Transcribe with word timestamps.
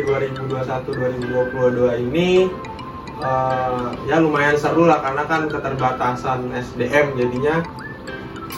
periode 0.00 0.32
2021-2022 0.48 2.04
ini 2.08 2.48
uh, 3.20 3.92
ya 4.08 4.16
lumayan 4.16 4.56
seru 4.56 4.88
lah 4.88 5.04
karena 5.04 5.22
kan 5.28 5.52
keterbatasan 5.52 6.48
SDM 6.56 7.12
jadinya 7.20 7.60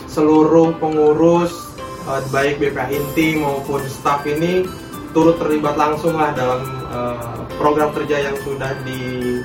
seluruh 0.07 0.71
pengurus 0.79 1.75
uh, 2.07 2.23
baik 2.31 2.63
BPH 2.63 2.95
inti 2.95 3.43
maupun 3.43 3.83
staff 3.91 4.23
ini 4.31 4.63
turut 5.11 5.39
terlibat 5.43 5.75
langsung 5.75 6.15
lah 6.15 6.31
dalam 6.35 6.63
uh, 6.91 7.43
program 7.59 7.91
kerja 7.91 8.31
yang 8.31 8.37
sudah 8.47 8.71
di 8.87 9.43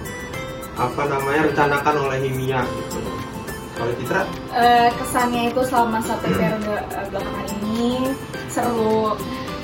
apa 0.77 1.01
namanya 1.09 1.51
rencanakan 1.51 1.95
oleh 2.07 2.17
Himia 2.23 2.63
gitu. 2.63 3.01
Kalau 3.75 3.93
Citra? 3.95 4.23
Uh, 4.51 4.89
kesannya 4.99 5.51
itu 5.51 5.61
selama 5.67 5.99
satu 6.03 6.27
periode 6.35 6.83
belakangan 7.11 7.47
ini 7.63 8.11
seru, 8.51 9.15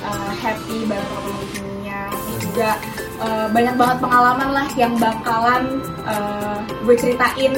uh, 0.03 0.31
happy 0.39 0.87
bareng 0.87 1.74
uh, 3.21 3.47
banyak 3.51 3.75
banget 3.75 3.97
pengalaman 4.01 4.49
lah 4.51 4.67
yang 4.75 4.93
bakalan 4.97 5.79
uh, 6.03 6.59
gue 6.83 6.95
ceritain 6.95 7.53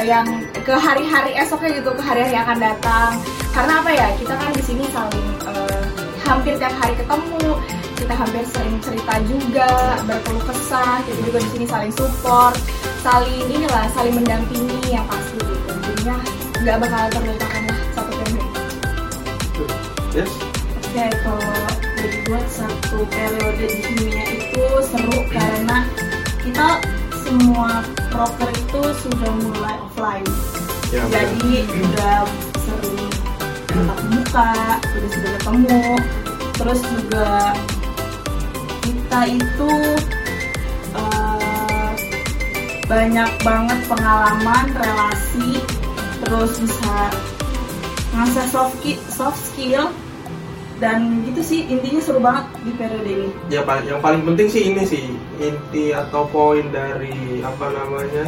yang 0.00 0.24
ke 0.64 0.72
hari-hari 0.72 1.36
esoknya 1.36 1.78
gitu, 1.78 1.92
ke 1.92 2.02
hari-hari 2.02 2.32
yang 2.32 2.44
akan 2.48 2.58
datang. 2.58 3.10
Karena 3.52 3.72
apa 3.84 3.90
ya? 3.92 4.08
Kita 4.16 4.34
kan 4.34 4.50
di 4.56 4.64
sini 4.64 4.84
saling 4.88 5.28
uh, 5.44 5.84
hampir 6.24 6.56
tiap 6.56 6.72
hari 6.80 6.96
ketemu, 6.96 7.60
kita 8.00 8.14
hampir 8.16 8.42
sering 8.56 8.76
cerita 8.80 9.14
juga, 9.28 9.70
berkeluh 10.08 10.44
kesah, 10.48 11.04
kita 11.04 11.20
juga 11.28 11.38
di 11.44 11.50
sini 11.52 11.66
saling 11.68 11.92
support, 11.92 12.56
saling 13.04 13.44
inilah, 13.52 13.84
saling 13.92 14.16
mendampingi 14.16 14.96
yang 14.96 15.04
pasti 15.04 15.42
jadinya 16.02 16.18
nggak 16.62 16.76
bakal 16.82 17.02
terlupakan 17.14 17.62
lah 17.70 17.78
satu 17.94 18.12
periode 18.18 18.46
yes 20.14 20.32
ya 20.92 21.06
kalau 21.22 21.54
jadi 21.94 22.18
buat 22.26 22.46
satu 22.50 22.98
periode 23.06 23.66
di 23.70 23.80
dunia 23.86 24.24
itu 24.34 24.41
seru 24.84 25.18
karena 25.32 25.88
kita 26.44 26.68
semua 27.24 27.80
broker 28.12 28.50
itu 28.52 28.82
sudah 29.00 29.32
mulai 29.40 29.76
offline 29.80 30.28
ya, 30.92 31.00
jadi 31.08 31.64
bener. 31.64 31.80
udah 31.88 32.20
sering 32.60 33.10
tatap 33.72 34.00
muka 34.12 34.52
udah 34.84 35.10
sudah 35.10 35.30
ketemu 35.40 35.84
terus 36.52 36.80
juga 36.84 37.30
kita 38.82 39.20
itu 39.32 39.72
uh, 40.92 41.90
banyak 42.84 43.30
banget 43.40 43.80
pengalaman 43.88 44.66
relasi 44.76 45.64
terus 46.20 46.52
bisa 46.60 46.98
ngasah 48.12 48.46
soft 48.52 48.76
soft 49.08 49.40
skill 49.40 49.88
dan 50.82 51.22
gitu 51.22 51.40
sih 51.46 51.60
intinya 51.70 52.00
seru 52.02 52.18
banget 52.18 52.50
di 52.66 52.72
periode 52.74 53.06
ini. 53.06 53.28
Ya 53.54 53.62
paling 53.62 53.86
yang 53.86 54.02
paling 54.02 54.26
penting 54.26 54.50
sih 54.50 54.62
ini 54.74 54.82
sih 54.82 55.14
inti 55.38 55.94
atau 55.94 56.26
poin 56.26 56.66
dari 56.74 57.38
apa 57.38 57.70
namanya 57.70 58.26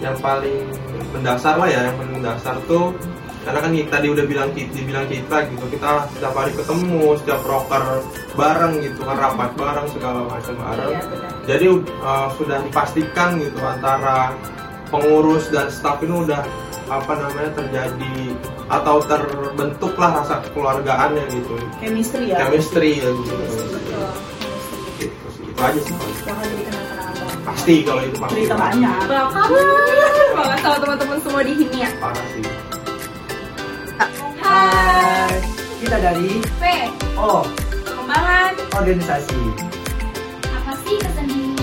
yang 0.00 0.16
paling 0.24 0.64
mendasar 1.12 1.60
lah 1.60 1.68
ya 1.68 1.92
yang 1.92 1.96
paling 2.00 2.14
mendasar 2.16 2.56
tuh 2.64 2.96
karena 3.44 3.64
kan 3.64 3.72
tadi 3.72 4.06
udah 4.12 4.24
bilang 4.28 4.50
dibilang 4.52 5.06
kita 5.08 5.36
gitu 5.48 5.64
kita 5.72 6.04
setiap 6.12 6.34
hari 6.36 6.52
ketemu 6.52 7.16
setiap 7.16 7.40
broker 7.40 7.84
bareng 8.36 8.74
gitu 8.82 9.00
kan 9.08 9.16
rapat 9.16 9.50
bareng 9.56 9.88
segala 9.88 10.20
macam 10.28 10.54
bareng 10.58 10.92
iya, 10.92 11.02
jadi 11.48 11.66
uh, 12.04 12.28
sudah 12.36 12.60
dipastikan 12.60 13.40
gitu 13.40 13.56
antara 13.64 14.36
pengurus 14.92 15.48
dan 15.48 15.72
staff 15.72 15.96
ini 16.04 16.28
udah 16.28 16.44
apa 16.88 17.12
namanya 17.20 17.52
terjadi 17.52 18.32
atau 18.72 18.96
terbentuklah 19.04 20.10
rasa 20.24 20.40
kekeluargaannya 20.48 21.24
gitu. 21.32 21.54
Chemistry 21.84 22.32
ya? 22.32 22.36
Chemistry 22.44 22.90
ya 23.00 23.10
gitu. 23.12 23.36
Gitu, 24.96 25.26
itu 25.52 25.60
aja 25.60 25.80
sih 25.84 25.94
pasti 27.44 27.80
kalau 27.84 28.00
itu 28.04 28.16
pasti. 28.20 28.44
Cerita 28.44 28.56
banyak. 28.56 28.96
Banget 30.36 30.58
sama 30.64 30.76
teman-teman 30.80 31.18
semua 31.24 31.40
di 31.44 31.52
sini 31.56 31.78
ya. 31.84 31.90
Parah 32.00 32.26
sih. 32.32 32.44
Hai. 34.40 35.32
Kita 35.80 35.96
dari 36.00 36.40
P. 36.60 36.62
O 37.16 37.44
pengembangan 37.84 38.52
organisasi. 38.76 39.40
Apa 40.56 40.72
sih 40.88 40.96
kesan 41.00 41.28
dulu 41.28 41.60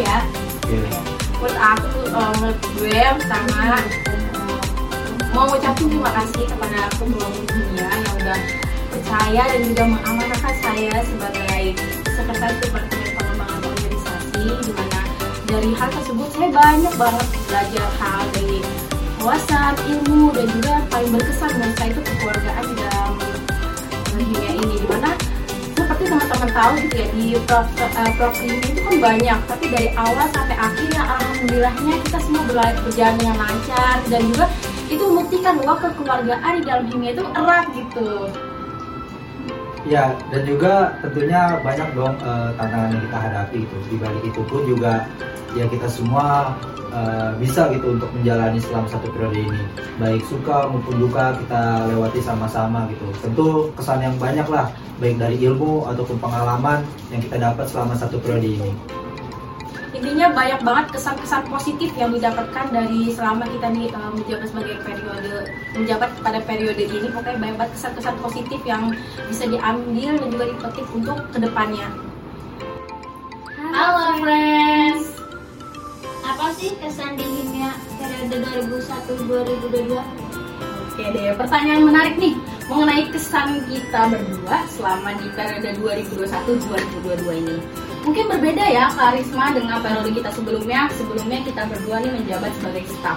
ya. 0.00 0.18
Yeah. 0.66 1.15
Menurut 1.46 1.62
aku 1.62 2.00
uh, 2.10 2.32
menurut 2.42 2.58
gue 2.74 3.02
pertama 3.22 3.78
uh, 3.78 4.58
mau 5.30 5.46
ngucapin 5.46 5.86
terima 5.86 6.10
kasih 6.10 6.42
kepada 6.50 6.90
ketua 6.90 7.26
dunia 7.46 7.86
yang 7.86 8.14
udah 8.18 8.40
percaya 8.90 9.42
dan 9.54 9.60
juga 9.62 9.84
mengamanahkan 9.94 10.54
saya 10.58 10.94
sebagai 11.06 11.62
sekretaris 12.18 12.58
departemen 12.66 13.10
pengembangan 13.14 13.62
organisasi 13.62 14.42
di 14.42 14.72
mana 14.74 15.00
dari 15.46 15.70
hal 15.70 15.88
tersebut 15.94 16.28
saya 16.34 16.50
banyak 16.50 16.94
banget 16.98 17.26
belajar 17.46 17.86
hal 18.02 18.22
dari 18.34 18.58
wawasan, 19.22 19.72
ilmu 19.86 20.34
dan 20.34 20.46
juga 20.50 20.74
paling 20.90 21.10
berkesan 21.14 21.50
menurut 21.54 21.76
saya 21.78 21.88
itu 21.94 22.02
kekeluargaan 22.02 22.64
di 22.66 22.74
dalam 22.74 23.12
dunia 24.18 24.50
ini. 24.50 24.66
di 24.66 24.66
mana 24.66 24.75
teman-teman 26.16 26.50
tahu 26.56 26.72
gitu 26.80 26.96
ya 26.96 27.06
di 27.12 27.26
prof, 27.44 27.68
uh, 27.76 28.10
prof 28.16 28.34
ini 28.40 28.56
itu 28.64 28.80
kan 28.80 28.96
banyak. 28.98 29.38
Tapi 29.44 29.64
dari 29.68 29.88
awal 30.00 30.26
sampai 30.32 30.56
akhir 30.56 30.88
ya 30.88 31.04
alhamdulillahnya 31.04 31.94
kita 32.08 32.18
semua 32.24 32.42
berjalan 32.80 33.14
dengan 33.20 33.36
lancar. 33.36 33.96
Dan 34.08 34.20
juga 34.32 34.46
itu 34.88 35.02
membuktikan 35.04 35.52
bahwa 35.60 35.74
kekeluargaan 35.84 36.52
di 36.56 36.62
dalam 36.64 36.84
kimia 36.88 37.10
itu 37.12 37.24
erat 37.36 37.66
gitu. 37.76 38.10
Ya 39.86 40.18
dan 40.34 40.42
juga 40.42 40.98
tentunya 40.98 41.62
banyak 41.62 41.88
dong 41.94 42.14
uh, 42.24 42.50
tantangan 42.58 42.90
yang 42.96 43.02
kita 43.06 43.18
hadapi 43.20 43.56
gitu. 43.62 43.76
Di 43.92 43.96
balik 44.00 44.22
itu 44.24 44.40
pun 44.48 44.60
juga 44.66 45.06
ya 45.54 45.64
kita 45.68 45.86
semua 45.86 46.56
uh, 46.96 47.30
bisa 47.36 47.68
gitu 47.76 47.92
untuk 47.92 48.08
menjalani 48.16 48.58
selama 48.58 48.88
satu 48.88 49.06
periode 49.12 49.44
ini. 49.44 49.62
Baik 50.00 50.22
suka 50.24 50.72
maupun 50.72 50.96
duka 50.96 51.36
kita 51.44 51.92
lewati 51.92 52.20
sama-sama 52.24 52.88
gitu. 52.88 53.06
Tentu 53.20 53.68
kesan 53.76 54.00
yang 54.00 54.16
banyak 54.16 54.48
lah 54.48 54.72
baik 54.96 55.20
dari 55.20 55.36
ilmu 55.44 55.84
ataupun 55.92 56.16
pengalaman 56.16 56.80
yang 57.12 57.20
kita 57.20 57.36
dapat 57.36 57.68
selama 57.68 57.92
satu 58.00 58.16
periode 58.20 58.48
ini. 58.48 58.72
Intinya 59.96 60.28
banyak 60.28 60.60
banget 60.60 60.86
kesan-kesan 60.92 61.48
positif 61.48 61.88
yang 61.96 62.12
didapatkan 62.12 62.68
dari 62.68 63.16
selama 63.16 63.48
kita 63.48 63.72
nih 63.72 63.88
uh, 63.96 64.12
menjabat 64.12 64.46
sebagai 64.52 64.76
periode 64.84 65.34
menjabat 65.72 66.10
pada 66.20 66.40
periode 66.44 66.84
ini. 66.84 67.08
Pokoknya 67.08 67.40
banyak 67.40 67.56
banget 67.56 67.72
kesan-kesan 67.80 68.16
positif 68.20 68.60
yang 68.68 68.92
bisa 69.28 69.48
diambil 69.48 70.20
dan 70.20 70.28
juga 70.28 70.44
dipetik 70.52 70.86
untuk 70.92 71.18
ke 71.32 71.38
depannya. 71.40 71.88
Halo 73.72 74.20
friends 74.20 75.15
apa 76.36 76.52
sih 76.52 76.68
kesan 76.84 77.16
di 77.16 77.24
Himia 77.24 77.72
periode 77.96 78.44
2001-2022? 78.68 79.88
Oke 80.92 81.04
deh, 81.16 81.32
pertanyaan 81.32 81.88
menarik 81.88 82.20
nih 82.20 82.36
mengenai 82.68 83.08
kesan 83.08 83.64
kita 83.64 84.12
berdua 84.12 84.68
selama 84.68 85.16
di 85.16 85.32
periode 85.32 85.80
2021-2022 85.80 87.40
ini. 87.40 87.56
Mungkin 88.04 88.24
berbeda 88.28 88.68
ya 88.68 88.92
karisma 88.92 89.56
dengan 89.56 89.80
periode 89.80 90.12
kita 90.12 90.28
sebelumnya. 90.36 90.92
Sebelumnya 91.00 91.40
kita 91.40 91.72
berdua 91.72 92.04
nih 92.04 92.12
menjabat 92.20 92.52
sebagai 92.60 92.84
staff. 92.84 93.16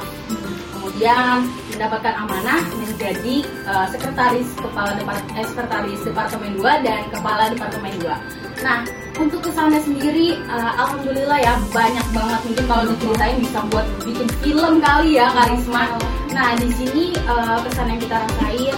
Kemudian 0.79 1.43
mendapatkan 1.75 2.15
amanah 2.23 2.63
menjadi 2.79 3.43
uh, 3.67 3.83
sekretaris 3.91 4.47
kepala 4.55 4.95
departemen 4.95 5.43
eh, 5.43 5.43
sekretaris 5.43 5.99
departemen 6.07 6.55
2 6.55 6.87
dan 6.87 7.03
kepala 7.11 7.51
departemen 7.51 7.91
2. 7.99 8.63
Nah, 8.63 8.87
untuk 9.19 9.43
kesannya 9.43 9.83
sendiri 9.83 10.39
uh, 10.47 10.71
alhamdulillah 10.79 11.39
ya 11.43 11.53
banyak 11.75 12.07
banget 12.15 12.39
mungkin 12.47 12.65
kalau 12.65 12.83
diceritain 12.87 13.37
bisa 13.43 13.59
buat 13.67 13.87
bikin 14.07 14.27
film 14.39 14.73
kali 14.79 15.19
ya 15.19 15.27
karisma. 15.35 15.85
Nah 16.31 16.55
di 16.55 16.69
sini 16.71 17.03
uh, 17.27 17.59
kesan 17.67 17.91
yang 17.91 17.99
kita 17.99 18.15
rasain 18.15 18.75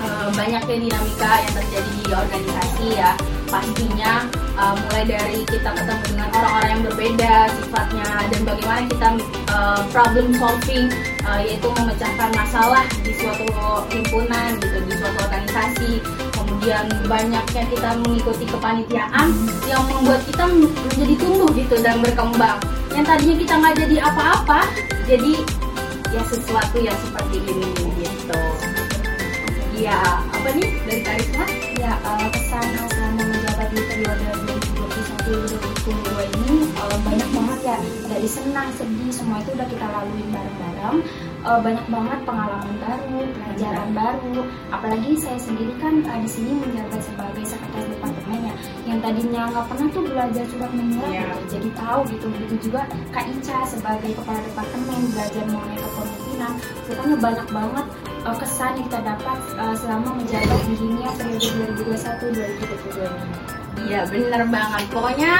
uh, 0.00 0.28
banyaknya 0.32 0.76
dinamika 0.88 1.32
yang 1.44 1.54
terjadi 1.60 1.90
di 2.00 2.04
organisasi 2.10 2.86
ya. 2.96 3.12
Pastinya 3.52 4.24
uh, 4.56 4.72
mulai 4.72 5.04
dari 5.04 5.44
kita 5.44 5.76
ketemu 5.76 6.04
dengan 6.16 6.28
orang-orang 6.32 6.70
yang 6.72 6.82
berbeda 6.88 7.34
sifatnya 7.60 8.08
dan 8.32 8.40
bagaimana 8.48 8.82
kita 8.88 9.08
uh, 9.52 9.80
problem 9.92 10.32
solving 10.40 10.88
uh, 11.28 11.36
yaitu 11.44 11.68
memecahkan 11.68 12.32
masalah 12.32 12.88
di 13.04 13.12
suatu 13.20 13.44
himpunan 13.92 14.56
gitu 14.56 14.78
di 14.88 14.92
suatu 14.96 15.18
organisasi 15.28 15.92
kemudian 16.62 16.86
banyaknya 17.10 17.62
kita 17.74 17.90
mengikuti 18.06 18.46
kepanitiaan 18.46 19.34
yang 19.66 19.82
membuat 19.90 20.22
kita 20.30 20.46
menjadi 20.46 21.14
tumbuh 21.18 21.50
gitu 21.58 21.74
dan 21.82 21.98
berkembang. 21.98 22.62
Yang 22.94 23.04
tadinya 23.10 23.34
kita 23.42 23.54
nggak 23.58 23.74
jadi 23.82 23.96
apa-apa 24.06 24.60
jadi 25.10 25.42
ya 26.14 26.22
sesuatu 26.22 26.78
yang 26.78 26.94
seperti 27.02 27.42
ini 27.50 27.66
gitu. 27.98 28.42
Ya 29.74 29.98
apa 30.06 30.54
nih? 30.54 30.70
Dari 30.86 31.02
karisma 31.02 31.44
ya 31.82 31.98
uh, 32.06 32.30
kesan 32.30 32.62
selama 32.94 33.22
menjabat 33.26 33.66
di 33.74 33.82
periode 33.82 34.26
2021 34.46 35.82
2022 35.82 36.30
ini 36.46 36.56
uh, 36.78 36.98
banyak 37.02 37.30
banget 37.34 37.60
ya. 37.66 37.78
Dari 38.06 38.28
senang 38.30 38.70
sedih 38.78 39.10
semua 39.10 39.42
itu 39.42 39.50
udah 39.50 39.66
kita 39.66 39.86
lalui 39.90 40.30
bareng-bareng 40.30 40.96
uh, 41.42 41.60
banyak 41.60 41.86
banget 41.90 42.18
pengalaman 42.22 42.74
baru, 42.78 43.20
pelajaran 43.34 43.88
baru. 43.94 44.36
Apalagi 44.70 45.10
saya 45.18 45.38
sendiri 45.38 45.74
kan 45.82 46.02
uh, 46.06 46.18
di 46.22 46.30
sini 46.30 46.52
menjabat 46.58 47.00
sebagai 47.02 47.44
sekretaris 47.46 47.90
departemennya. 47.98 48.54
Yang 48.86 48.98
tadinya 49.02 49.42
nggak 49.50 49.66
pernah 49.70 49.88
tuh 49.90 50.02
belajar 50.06 50.44
surat 50.50 50.70
menyurat, 50.74 51.10
yeah. 51.10 51.26
gitu. 51.26 51.44
jadi 51.58 51.68
tahu 51.78 52.00
gitu. 52.10 52.26
Begitu 52.30 52.54
juga 52.70 52.80
Kak 53.14 53.26
Ica 53.30 53.58
sebagai 53.66 54.10
kepala 54.16 54.40
departemen 54.42 54.98
belajar 55.10 55.44
mengenai 55.46 55.78
kepemimpinan. 55.80 56.52
Pokoknya 56.86 57.16
banyak 57.18 57.48
banget 57.50 57.86
uh, 58.26 58.36
kesan 58.38 58.72
yang 58.78 58.86
kita 58.90 59.00
dapat 59.02 59.38
uh, 59.58 59.74
selama 59.78 60.08
menjabat 60.18 60.60
di 60.66 60.74
Hinia 60.78 61.10
periode 61.18 61.74
2021-2022 61.86 63.02
ini. 63.02 63.36
Iya 63.82 64.04
bener 64.06 64.42
banget. 64.46 64.84
Pokoknya 64.94 65.32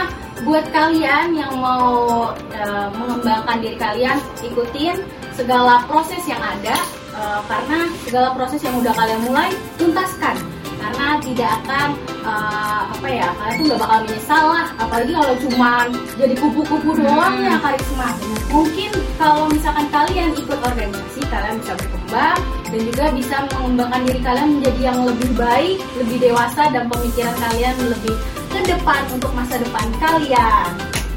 buat 0.43 0.67
kalian 0.75 1.37
yang 1.37 1.55
mau 1.63 2.33
uh, 2.35 2.89
mengembangkan 2.91 3.61
diri 3.63 3.77
kalian, 3.79 4.19
ikutin 4.43 4.99
segala 5.37 5.85
proses 5.89 6.23
yang 6.29 6.41
ada 6.41 6.77
uh, 7.17 7.41
karena 7.49 7.89
segala 8.05 8.29
proses 8.37 8.61
yang 8.61 8.75
udah 8.81 8.93
kalian 8.93 9.21
mulai 9.25 9.49
tuntaskan 9.81 10.37
karena 10.83 11.07
tidak 11.23 11.51
akan 11.63 11.89
uh, 12.27 12.83
apa 12.91 13.07
ya 13.07 13.29
kalian 13.39 13.55
tuh 13.55 13.65
nggak 13.71 13.81
bakal 13.87 13.99
menyesal 14.03 14.45
lah 14.51 14.67
apalagi 14.83 15.13
kalau 15.15 15.35
cuma 15.39 15.71
jadi 16.19 16.35
kupu-kupu 16.35 16.91
doang 16.99 17.35
hmm. 17.39 17.47
ya 17.47 17.57
karisma 17.63 18.09
mungkin 18.51 18.91
kalau 19.17 19.47
misalkan 19.47 19.87
kalian 19.95 20.31
ikut 20.35 20.59
organisasi 20.59 21.21
kalian 21.31 21.55
bisa 21.63 21.73
berkembang 21.79 22.41
dan 22.67 22.81
juga 22.83 23.05
bisa 23.15 23.37
mengembangkan 23.55 24.01
diri 24.11 24.21
kalian 24.27 24.49
menjadi 24.59 24.81
yang 24.83 24.99
lebih 25.07 25.31
baik 25.39 25.79
lebih 26.03 26.17
dewasa 26.19 26.63
dan 26.75 26.85
pemikiran 26.91 27.37
kalian 27.39 27.77
lebih 27.87 28.15
ke 28.53 28.61
depan 28.67 29.01
untuk 29.15 29.31
masa 29.33 29.57
depan 29.63 29.87
kalian 30.03 30.71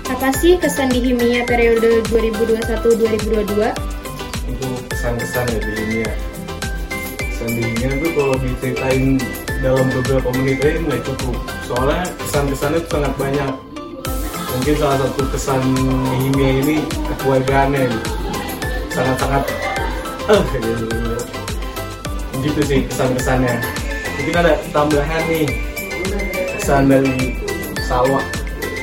apa 0.05 0.29
sih 0.37 0.53
kesan 0.61 0.93
di 0.93 1.01
Himia 1.01 1.49
periode 1.49 2.05
2021-2022? 2.13 3.94
Kesan-kesan 5.05 5.45
ya 5.53 5.59
di 5.61 5.71
ini 5.85 5.97
ya. 6.01 6.13
Kesan 7.29 7.49
tuh 8.01 8.11
kalau 8.17 8.35
diceritain 8.41 9.21
dalam 9.61 9.85
beberapa 9.93 10.33
menit 10.33 10.65
aja 10.65 10.81
nggak 10.81 11.01
cukup. 11.05 11.37
Soalnya 11.69 12.09
kesan-kesannya 12.25 12.79
tuh 12.89 12.91
sangat 12.97 13.13
banyak. 13.21 13.51
Mungkin 14.25 14.75
salah 14.81 14.97
satu 15.05 15.21
kesan 15.29 15.61
Himia 16.09 16.51
ini 16.57 16.75
kekeluargaannya 16.89 17.85
sangat-sangat 18.89 19.43
eh 20.25 20.43
gitu. 22.41 22.61
Sih 22.65 22.81
kesan-kesannya 22.89 23.61
mungkin 24.17 24.33
ada 24.41 24.57
tambahan 24.73 25.21
nih 25.29 25.45
kesan 26.57 26.89
dari 26.89 27.37
Salwa 27.85 28.25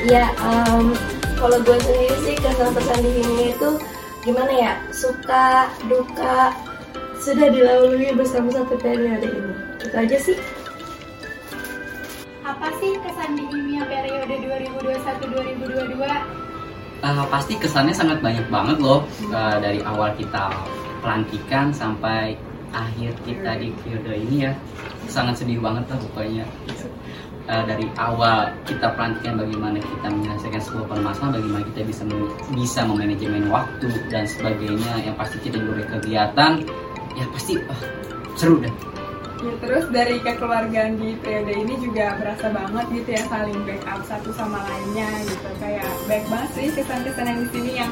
ya 0.07 0.31
um, 0.39 0.95
kalau 1.35 1.59
gue 1.59 1.75
sendiri 1.83 2.15
sih 2.23 2.35
kesan-kesan 2.39 3.03
di 3.03 3.11
Himia 3.11 3.47
itu 3.59 3.69
gimana 4.23 4.51
ya? 4.51 4.73
Suka 4.95 5.67
duka 5.85 6.55
sudah 7.19 7.47
dilalui 7.51 8.15
bersama 8.15 8.51
satu 8.51 8.79
periode 8.79 9.27
ini. 9.27 9.53
Itu 9.83 9.95
aja 9.95 10.17
sih. 10.17 10.37
Apa 12.43 12.71
sih 12.79 12.95
kesan 12.99 13.39
di 13.39 13.43
kimia 13.47 13.83
periode 13.87 14.35
2021-2022 14.79 16.43
uh, 17.03 17.25
pasti 17.31 17.55
kesannya 17.59 17.95
sangat 17.95 18.19
banyak 18.23 18.47
banget 18.51 18.79
loh 18.79 19.07
uh, 19.31 19.57
dari 19.59 19.79
awal 19.83 20.11
kita 20.15 20.51
pelantikan 21.03 21.71
sampai 21.75 22.35
akhir 22.71 23.15
kita 23.27 23.59
di 23.59 23.71
periode 23.83 24.15
ini 24.17 24.37
ya. 24.49 24.53
Sangat 25.11 25.43
sedih 25.43 25.59
banget 25.59 25.83
lah 25.91 25.99
pokoknya 25.99 26.47
uh, 27.47 27.63
dari 27.67 27.87
awal 27.99 28.51
kita 28.63 28.91
pelantikan 28.95 29.39
bagaimana 29.39 29.77
kita 29.79 30.07
menyelesaikan 30.07 30.61
sebuah 30.61 30.85
permasalahan, 30.91 31.33
bagaimana 31.39 31.63
kita 31.73 31.81
bisa 31.87 32.03
bisa 32.53 32.79
memanajemen 32.87 33.47
waktu 33.51 33.87
dan 34.07 34.25
sebagainya. 34.27 34.93
Yang 35.03 35.15
pasti 35.19 35.37
kita 35.43 35.57
juga 35.59 35.83
kegiatan, 35.97 36.51
ya 37.15 37.25
pasti 37.31 37.53
uh, 37.59 37.81
seru 38.35 38.59
deh. 38.63 38.73
Ya, 39.43 39.51
terus 39.59 39.85
dari 39.91 40.23
kekeluargaan 40.23 41.03
di 41.03 41.19
periode 41.19 41.51
ini 41.51 41.75
juga 41.83 42.15
berasa 42.15 42.47
banget 42.47 42.85
gitu 42.95 43.09
ya 43.11 43.23
saling 43.27 43.59
backup 43.67 43.99
satu 44.07 44.31
sama 44.39 44.63
lainnya 44.63 45.11
gitu 45.27 45.49
kayak 45.59 45.89
baik 46.07 46.23
banget 46.31 46.49
sih 46.55 46.67
kesan-kesan 46.71 47.27
yang 47.27 47.39
di 47.43 47.47
sini 47.51 47.71
yang 47.75 47.91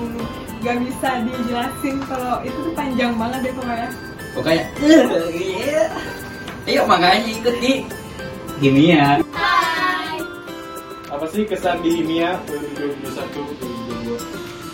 gak 0.63 0.79
bisa 0.79 1.09
dijelasin 1.27 1.95
kalau 2.07 2.39
itu 2.47 2.55
tuh 2.55 2.71
panjang 2.71 3.11
banget 3.19 3.51
deh 3.51 3.53
pokoknya. 3.59 3.89
Pokoknya, 4.31 4.63
iya. 5.35 5.83
Ayo 6.71 6.87
makanya 6.87 7.19
ikut 7.19 7.55
nih 7.59 7.83
kimia. 8.61 9.17
Hai. 9.33 10.21
Apa 11.09 11.25
sih 11.33 11.49
kesan 11.49 11.81
di 11.81 11.89
kimia 11.97 12.37
2021 12.77 13.81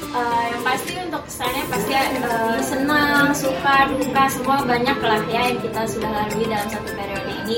Uh, 0.08 0.44
yang 0.50 0.64
pasti 0.66 0.98
untuk 0.98 1.20
kesannya 1.30 1.68
pasti 1.68 1.94
uh, 1.94 2.58
senang, 2.64 3.30
suka, 3.36 3.92
duka, 3.92 4.24
semua 4.32 4.64
banyak 4.66 4.98
lah 5.04 5.20
ya 5.30 5.52
yang 5.52 5.60
kita 5.62 5.84
sudah 5.84 6.10
lalui 6.10 6.48
dalam 6.48 6.66
satu 6.74 6.90
periode 6.96 7.34
ini 7.46 7.58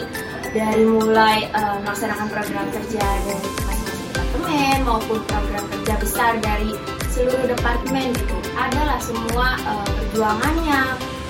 dari 0.51 0.83
mulai 0.83 1.45
uh, 1.55 1.77
melaksanakan 1.85 2.27
program 2.27 2.65
kerja 2.73 3.05
dari 3.05 3.47
masing-masing 3.63 4.01
departemen 4.11 4.77
maupun 4.81 5.19
program 5.29 5.63
kerja 5.71 5.93
besar 6.03 6.31
dari 6.41 6.73
seluruh 7.13 7.47
departemen 7.47 8.11
gitu 8.17 8.35
adalah 8.57 8.99
semua 8.99 9.47
uh, 9.63 9.87
perjuangannya 9.87 10.81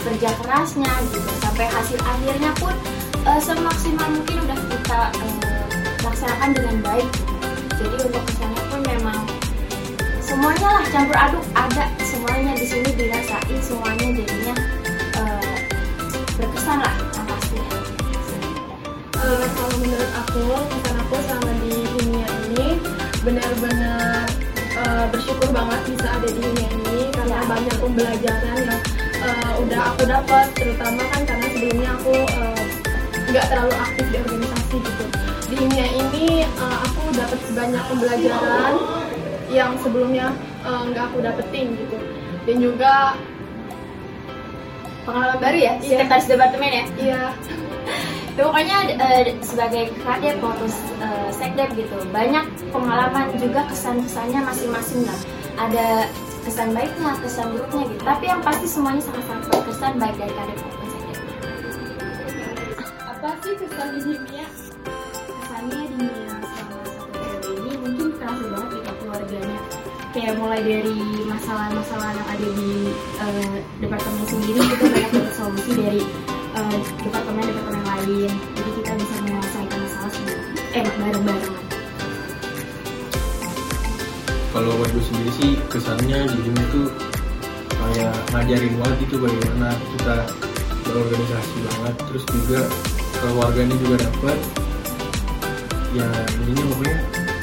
kerja 0.07 0.29
kerasnya 0.39 0.93
gitu 1.13 1.29
sampai 1.43 1.67
hasil 1.67 1.99
akhirnya 1.99 2.51
pun 2.57 2.73
uh, 3.29 3.39
semaksimal 3.41 4.09
mungkin 4.09 4.37
udah 4.49 4.59
kita 4.73 4.99
uh, 5.13 5.65
laksanakan 6.01 6.49
dengan 6.57 6.75
baik 6.81 7.09
jadi 7.77 7.95
untuk 8.09 8.23
kesannya 8.25 8.63
pun 8.73 8.81
memang 8.89 9.19
semuanya 10.17 10.67
lah 10.81 10.85
campur 10.89 11.17
aduk 11.17 11.45
ada 11.53 11.85
semuanya 12.01 12.57
di 12.57 12.65
sini 12.65 12.89
dirasain 12.97 13.59
semuanya 13.61 14.07
jadinya 14.17 14.55
uh, 15.21 15.55
berkesan 16.41 16.77
lah 16.81 16.95
yang 17.13 17.25
pastinya 17.29 17.71
uh, 19.21 19.45
kalau 19.53 19.75
menurut 19.77 20.11
aku 20.25 20.43
kesan 20.73 20.95
aku 20.97 21.15
selama 21.29 21.51
di 21.61 21.73
dunia 22.01 22.27
ini 22.49 22.67
benar-benar 23.21 24.25
uh, 24.81 25.05
bersyukur 25.13 25.49
banget 25.53 25.79
bisa 25.85 26.07
ada 26.17 26.27
di 26.27 26.41
dunia 26.41 26.69
ini 26.81 26.99
karena 27.13 27.37
ya. 27.37 27.45
banyak 27.45 27.75
pembelajaran 27.77 28.59
yang 28.65 28.81
uh, 29.21 29.51
udah 29.61 29.81
aku 29.93 30.01
dapat 30.09 30.45
terutama 30.57 31.01
kan 31.13 31.21
karena 31.29 31.47
sebelumnya 31.53 31.89
aku 31.99 32.15
uh, 32.25 32.68
nggak 33.29 33.45
terlalu 33.45 33.73
aktif 33.77 34.05
di 34.09 34.17
organisasi 34.17 34.75
gitu. 34.81 35.05
Di 35.49 35.55
IMIA 35.65 35.87
ini 35.97 36.25
uh, 36.57 36.77
aku 36.85 37.01
dapat 37.13 37.39
banyak 37.53 37.83
pembelajaran 37.89 38.73
yang 39.49 39.71
sebelumnya 39.81 40.33
uh, 40.65 40.89
nggak 40.89 41.13
aku 41.13 41.17
dapetin 41.21 41.77
gitu. 41.77 41.97
Dan 42.49 42.55
juga 42.57 43.13
pengalaman 45.05 45.37
baru 45.37 45.57
ya? 45.57 45.73
Iya. 45.77 45.89
sekretaris 46.01 46.27
departemen 46.29 46.71
ya? 46.73 46.85
Iya. 46.97 47.21
Itu 48.33 48.41
pokoknya 48.49 48.77
uh, 48.97 49.21
sebagai 49.45 49.83
kadep 50.01 50.35
fokus 50.41 50.75
uh, 51.01 51.29
sekdep 51.29 51.69
gitu. 51.77 51.97
Banyak 52.09 52.45
pengalaman 52.73 53.29
juga 53.37 53.65
kesan-kesannya 53.69 54.41
masing-masing 54.41 55.05
lah. 55.05 55.19
Ada 55.69 55.87
kesan 56.49 56.73
baiknya 56.73 57.13
kesan 57.21 57.53
buruknya 57.53 57.83
gitu. 57.93 58.01
Tapi 58.01 58.25
yang 58.25 58.41
pasti 58.41 58.65
semuanya 58.65 59.01
sangat-sangat 59.05 59.43
berkesan 59.53 59.93
baik 60.01 60.15
dari 60.17 60.33
kadep 60.33 60.78
apa 63.19 63.35
sih 63.43 63.51
kesan 63.51 63.99
di 63.99 64.15
Himia? 64.15 64.47
Kesannya 65.27 65.91
di 65.91 65.95
Himia 66.07 66.39
selama 66.39 66.75
satu 66.87 67.03
periode 67.11 67.49
ini 67.51 67.71
mungkin 67.83 68.07
kerasa 68.15 68.45
banget 68.47 68.69
kita 68.79 68.91
keluarganya. 68.95 69.59
Kayak 70.15 70.33
mulai 70.39 70.61
dari 70.63 70.95
masalah-masalah 71.27 72.15
yang 72.15 72.27
ada 72.31 72.47
di 72.47 72.71
uh, 73.19 73.55
departemen 73.83 74.23
sendiri 74.23 74.59
kita 74.63 74.85
banyak 74.87 75.11
dapat 75.11 75.33
solusi 75.35 75.71
dari 75.75 76.01
uh, 76.55 76.79
departemen-departemen 77.03 77.83
lain. 77.83 78.31
Jadi 78.55 78.69
kita 78.79 78.91
bisa 78.95 79.15
menyelesaikan 79.27 79.79
masalah 79.83 80.11
sendiri. 80.15 80.41
Eh 80.79 80.87
bareng-bareng. 80.87 81.55
Kalau 84.55 84.71
buat 84.79 84.89
gue 84.95 85.03
sendiri 85.03 85.31
sih 85.35 85.51
kesannya 85.67 86.23
di 86.23 86.39
sini 86.39 86.63
tuh 86.71 86.87
kayak 87.67 88.15
ngajarin 88.31 88.73
banget 88.79 88.99
itu 89.11 89.15
bagaimana 89.19 89.75
kita 89.91 90.15
berorganisasi 90.87 91.57
banget 91.67 91.95
terus 92.07 92.23
juga 92.31 92.63
keluarga 93.19 93.59
ini 93.59 93.75
juga 93.83 93.95
dapat 94.07 94.37
ya 95.91 96.07
ini 96.47 96.61
pokoknya 96.71 96.97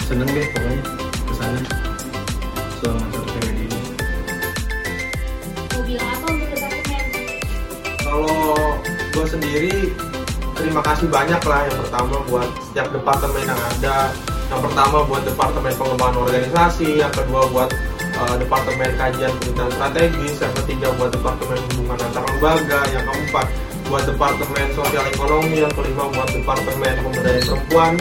seneng 0.09 0.29
deh 0.31 0.47
pokoknya 0.55 0.81
ke 1.13 1.35
sana. 1.37 1.61
Selama 2.81 3.05
satu 3.11 3.29
periode 3.37 3.51
ini 3.53 3.79
mau 5.73 5.83
bilang 5.85 6.09
apa 6.09 6.27
untuk 6.33 6.49
departemen 6.53 7.05
kalau 8.01 8.39
gue 9.13 9.27
sendiri 9.27 9.77
terima 10.57 10.81
kasih 10.81 11.07
banyak 11.13 11.43
lah 11.45 11.61
yang 11.69 11.79
pertama 11.85 12.17
buat 12.31 12.49
setiap 12.71 12.89
departemen 12.95 13.43
yang 13.45 13.61
ada. 13.77 13.97
Yang 14.47 14.63
pertama 14.71 15.03
buat 15.11 15.23
departemen 15.27 15.75
pengembangan 15.75 16.17
organisasi 16.23 17.03
yang 17.03 17.11
kedua 17.11 17.51
buat 17.51 17.67
uh, 18.15 18.35
departemen 18.39 18.95
kajian 18.95 19.35
penelitian 19.43 19.71
strategis 19.75 20.37
yang 20.39 20.55
ketiga 20.63 20.87
buat 20.95 21.11
departemen 21.11 21.59
hubungan 21.75 21.99
antar 21.99 22.23
lembaga 22.31 22.81
yang 22.95 23.05
keempat 23.11 23.47
buat 23.87 24.03
departemen 24.03 24.67
sosial 24.75 25.05
ekonomi 25.15 25.63
yang 25.63 25.71
kelima 25.71 26.11
buat 26.11 26.31
departemen 26.35 26.95
pemberdayaan 27.07 27.45
perempuan 27.47 27.93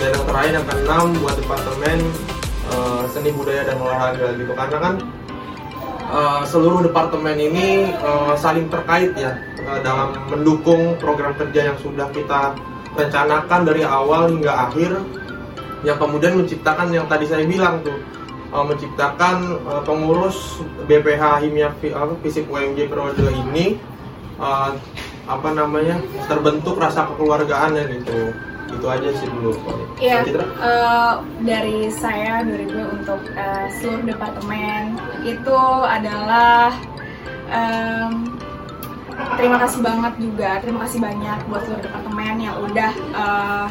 dan 0.00 0.08
yang 0.10 0.24
terakhir 0.24 0.52
yang 0.56 0.66
keenam 0.66 1.06
buat 1.20 1.36
departemen 1.36 1.98
uh, 2.72 3.02
seni 3.12 3.30
budaya 3.30 3.62
dan 3.68 3.76
olahraga 3.76 4.26
gitu. 4.40 4.52
Karena 4.56 4.78
kan 4.80 4.94
uh, 6.08 6.42
seluruh 6.48 6.80
departemen 6.80 7.36
ini 7.36 7.92
uh, 8.00 8.32
saling 8.40 8.72
terkait 8.72 9.12
ya 9.20 9.36
uh, 9.68 9.78
dalam 9.84 10.16
mendukung 10.32 10.96
program 10.96 11.36
kerja 11.36 11.72
yang 11.72 11.78
sudah 11.84 12.08
kita 12.10 12.56
rencanakan 12.96 13.60
dari 13.68 13.82
awal 13.84 14.32
hingga 14.32 14.70
akhir. 14.70 14.96
Yang 15.84 16.00
kemudian 16.00 16.40
menciptakan 16.40 16.88
yang 16.96 17.04
tadi 17.04 17.28
saya 17.28 17.44
bilang 17.44 17.84
tuh 17.84 18.00
uh, 18.56 18.64
menciptakan 18.64 19.60
uh, 19.68 19.82
pengurus 19.84 20.64
BPH 20.88 21.44
Himia 21.44 21.68
Fisik 22.24 22.48
UMJ 22.48 22.88
periode 22.88 23.20
ini 23.28 23.76
apa 25.24 25.48
namanya 25.56 25.96
terbentuk 26.28 26.76
rasa 26.76 27.08
kekeluargaan 27.12 27.76
ya 27.76 27.84
gitu. 27.88 28.32
Itu 28.74 28.86
aja 28.90 29.08
sih 29.14 29.28
dulu. 29.30 29.54
Iya 30.02 30.26
uh, 30.58 31.22
dari 31.46 31.88
saya 31.94 32.42
dari 32.42 32.66
gue 32.66 32.86
untuk 32.90 33.20
uh, 33.38 33.66
seluruh 33.78 34.04
departemen 34.08 34.98
itu 35.22 35.60
adalah 35.86 36.74
um, 37.54 38.34
terima 39.38 39.56
kasih 39.62 39.80
banget 39.80 40.12
juga 40.18 40.50
terima 40.58 40.78
kasih 40.86 40.98
banyak 40.98 41.38
buat 41.46 41.62
seluruh 41.66 41.82
departemen 41.86 42.34
yang 42.42 42.56
udah 42.58 42.92
uh, 43.14 43.66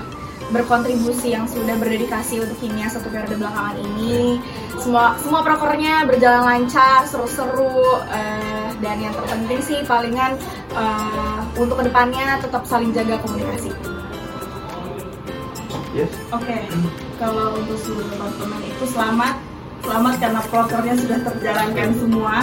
berkontribusi 0.53 1.33
yang 1.33 1.49
sudah 1.49 1.73
berdedikasi 1.81 2.37
untuk 2.37 2.55
kimia 2.61 2.85
satu 2.85 3.09
periode 3.09 3.35
belakangan 3.41 3.75
ini 3.81 4.37
semua 4.77 5.17
semua 5.17 5.41
prokernya 5.41 6.05
berjalan 6.05 6.45
lancar 6.45 7.09
seru-seru 7.09 7.97
uh, 8.05 8.69
dan 8.77 9.01
yang 9.01 9.13
terpenting 9.17 9.61
sih 9.65 9.79
palingan 9.83 10.37
uh, 10.77 11.41
untuk 11.57 11.81
ke 11.81 11.89
depannya 11.89 12.37
tetap 12.39 12.63
saling 12.69 12.93
jaga 12.93 13.17
komunikasi 13.25 13.73
Yes. 15.93 16.09
Oke, 16.33 16.49
okay. 16.49 16.65
kalau 17.21 17.53
untuk 17.53 17.77
seluruh 17.85 18.09
teman-teman 18.09 18.65
itu 18.65 18.81
selamat, 18.97 19.37
selamat 19.85 20.13
karena 20.17 20.41
prokernya 20.49 20.95
sudah 20.97 21.19
terjalankan 21.21 21.89
semua. 22.01 22.35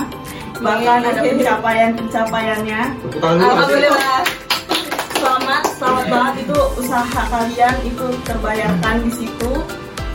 Bahkan 0.63 0.99
ada 1.03 1.19
pencapaian-pencapaiannya. 1.19 2.81
Alhamdulillah. 3.19 4.40
Selamat, 5.81 6.13
banget 6.13 6.45
itu 6.45 6.59
usaha 6.77 7.23
kalian 7.33 7.77
itu 7.89 8.07
terbayarkan 8.29 9.01
di 9.01 9.11
situ. 9.17 9.53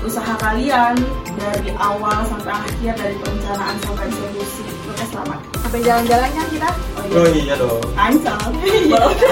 Usaha 0.06 0.38
kalian 0.38 0.94
dari 1.42 1.74
awal 1.82 2.22
sampai 2.30 2.54
akhir 2.54 2.94
dari 2.94 3.18
perencanaan 3.18 3.74
sampai 3.82 4.06
eksekusi. 4.06 4.62
Oke, 4.94 5.04
selamat. 5.10 5.40
Sampai 5.66 5.82
jalan-jalan 5.82 6.30
kan 6.38 6.46
kita? 6.54 6.70
Oh 6.70 7.02
iya, 7.02 7.18
oh, 7.18 7.28
iya 7.34 7.56
dong. 7.58 7.82
Kancang. 7.98 8.50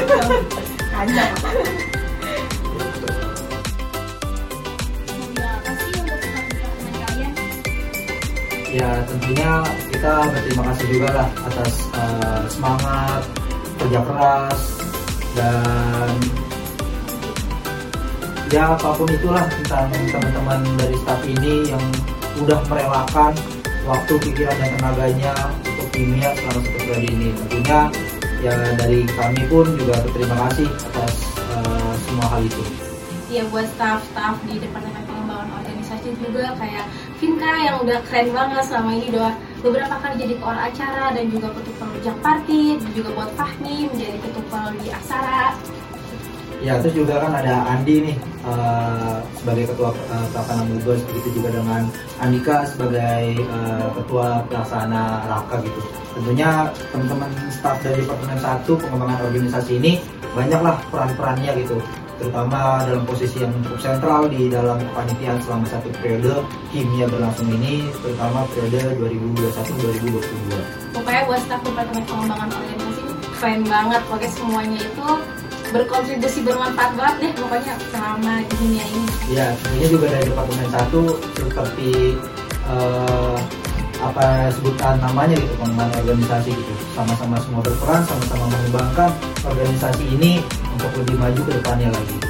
Kancang 0.97 1.29
apa? 1.37 1.49
ya 8.73 8.89
tentunya 9.05 9.61
kita 9.93 10.13
berterima 10.33 10.63
kasih 10.73 10.85
juga 10.97 11.09
lah 11.13 11.29
atas 11.45 11.73
uh, 11.93 12.41
semangat 12.49 13.21
kerja 13.77 14.01
keras 14.01 14.82
dan 15.33 16.09
ya 18.53 18.77
apa 18.77 18.93
pun 18.93 19.09
itulah 19.09 19.45
tentang 19.49 19.89
teman-teman 19.89 20.61
dari 20.77 20.95
staff 21.01 21.21
ini 21.25 21.73
yang 21.73 21.83
udah 22.37 22.61
merelakan 22.69 23.33
waktu 23.83 24.13
pikiran 24.29 24.55
dan 24.61 24.69
tenaganya 24.77 25.33
untuk 25.65 25.87
kimia 25.89 26.29
selama 26.37 26.59
satu 26.61 26.79
periode 26.85 27.07
ini. 27.09 27.27
Tentunya 27.33 27.79
ya 28.45 28.53
dari 28.77 28.99
kami 29.09 29.41
pun 29.49 29.65
juga 29.73 29.95
berterima 30.05 30.35
kasih 30.49 30.67
atas 30.69 31.13
uh, 31.49 31.93
semua 32.05 32.27
hal 32.29 32.41
itu. 32.45 32.63
Ya 33.33 33.41
buat 33.49 33.65
staff-staff 33.73 34.37
di 34.45 34.61
departemen 34.61 35.01
pengembangan 35.09 35.49
organisasi 35.57 36.13
juga 36.21 36.53
kayak 36.61 36.85
Vinka 37.17 37.53
yang 37.65 37.81
udah 37.81 38.03
keren 38.05 38.29
banget 38.29 38.63
selama 38.69 38.89
ini 38.93 39.09
udah 39.09 39.33
beberapa 39.65 39.95
kali 39.97 40.15
jadi 40.21 40.35
koor 40.37 40.59
acara 40.59 41.15
dan 41.15 41.25
juga 41.33 41.49
ketua 41.55 41.73
party 42.11 42.75
dan 42.81 42.91
juga 42.91 43.09
buat 43.15 43.31
Fahmi 43.39 43.87
menjadi 43.87 44.17
ketua 44.19 44.75
di 44.75 44.87
Aksara 44.91 45.55
Ya, 46.63 46.79
terus 46.79 46.95
juga 46.95 47.19
kan 47.19 47.35
ada 47.35 47.75
Andi 47.75 48.07
nih 48.07 48.15
uh, 48.47 49.19
sebagai 49.35 49.75
ketua 49.75 49.91
uh, 49.91 50.27
pelaksana 50.31 50.63
Mugos, 50.63 51.03
begitu 51.11 51.43
juga 51.43 51.59
dengan 51.59 51.91
Andika 52.23 52.63
sebagai 52.63 53.35
uh, 53.51 53.91
ketua 53.99 54.47
pelaksana 54.47 55.27
Raka 55.27 55.59
gitu. 55.59 55.83
Tentunya 56.15 56.71
teman-teman 56.95 57.27
staff 57.51 57.83
dari 57.83 58.07
Departemen 58.07 58.39
1 58.39 58.63
pengembangan 58.63 59.19
organisasi 59.27 59.71
ini 59.75 59.99
banyaklah 60.31 60.79
peran-perannya 60.87 61.51
gitu 61.67 61.83
terutama 62.23 62.87
dalam 62.87 63.03
posisi 63.03 63.43
yang 63.43 63.51
cukup 63.67 63.79
sentral 63.83 64.31
di 64.31 64.47
dalam 64.47 64.79
kepanitiaan 64.79 65.43
selama 65.43 65.67
satu 65.67 65.91
periode 65.99 66.39
kimia 66.71 67.03
berlangsung 67.11 67.51
ini 67.51 67.83
terutama 67.99 68.47
periode 68.55 68.95
2021-2022 69.03 70.95
pokoknya 70.95 71.21
buat 71.27 71.39
staf 71.43 71.59
departemen 71.67 72.03
pengembangan 72.07 72.47
organisasi 72.47 73.03
keren 73.43 73.67
banget. 73.67 74.01
Pokoknya 74.07 74.31
semuanya 74.31 74.79
itu 74.79 75.07
berkontribusi 75.75 76.39
bermanfaat 76.47 76.91
banget 76.95 77.15
deh 77.19 77.31
pokoknya 77.43 77.73
selama 77.91 78.33
di 78.39 78.53
dunia 78.55 78.85
ini. 78.87 79.05
Ya 79.35 79.45
tentunya 79.59 79.87
juga 79.91 80.05
dari 80.15 80.25
departemen 80.31 80.69
satu 80.71 81.01
seperti 81.35 81.91
uh, 82.71 83.35
apa 83.99 84.47
sebutan 84.55 84.95
namanya 85.03 85.35
gitu 85.35 85.59
pengembangan 85.59 85.95
organisasi 86.07 86.49
gitu. 86.55 86.73
Sama-sama 86.95 87.35
semua 87.43 87.59
berperan 87.67 88.01
sama-sama 88.07 88.45
mengembangkan 88.47 89.11
organisasi 89.43 90.03
ini 90.07 90.39
untuk 90.73 90.91
lebih 91.05 91.17
maju 91.21 91.41
ke 91.45 91.51
depannya 91.61 91.89
lagi. 91.93 92.22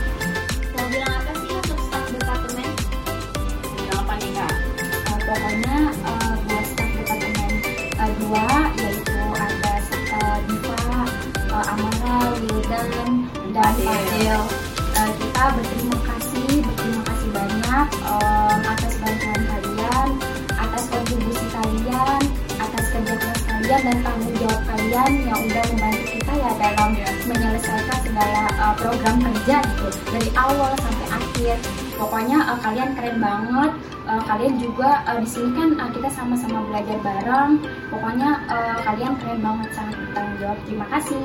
Uh, 28.74 28.76
program 28.82 29.22
kerja 29.22 29.62
gitu 29.62 29.88
dari 30.10 30.30
awal 30.34 30.74
sampai 30.82 31.08
akhir. 31.14 31.56
Pokoknya 31.94 32.38
uh, 32.42 32.60
kalian 32.60 32.90
keren 32.98 33.18
banget. 33.22 33.72
Uh, 34.04 34.20
kalian 34.28 34.60
juga 34.60 35.00
uh, 35.08 35.16
di 35.16 35.30
sini 35.30 35.56
kan 35.56 35.70
uh, 35.80 35.90
kita 35.94 36.10
sama-sama 36.12 36.60
belajar 36.68 36.98
bareng. 37.00 37.62
Pokoknya 37.88 38.30
uh, 38.50 38.76
kalian 38.84 39.14
keren 39.22 39.40
banget 39.40 39.70
sangat 39.78 39.96
bertanggung 39.96 40.38
jawab. 40.42 40.60
Terima 40.66 40.86
kasih. 40.92 41.24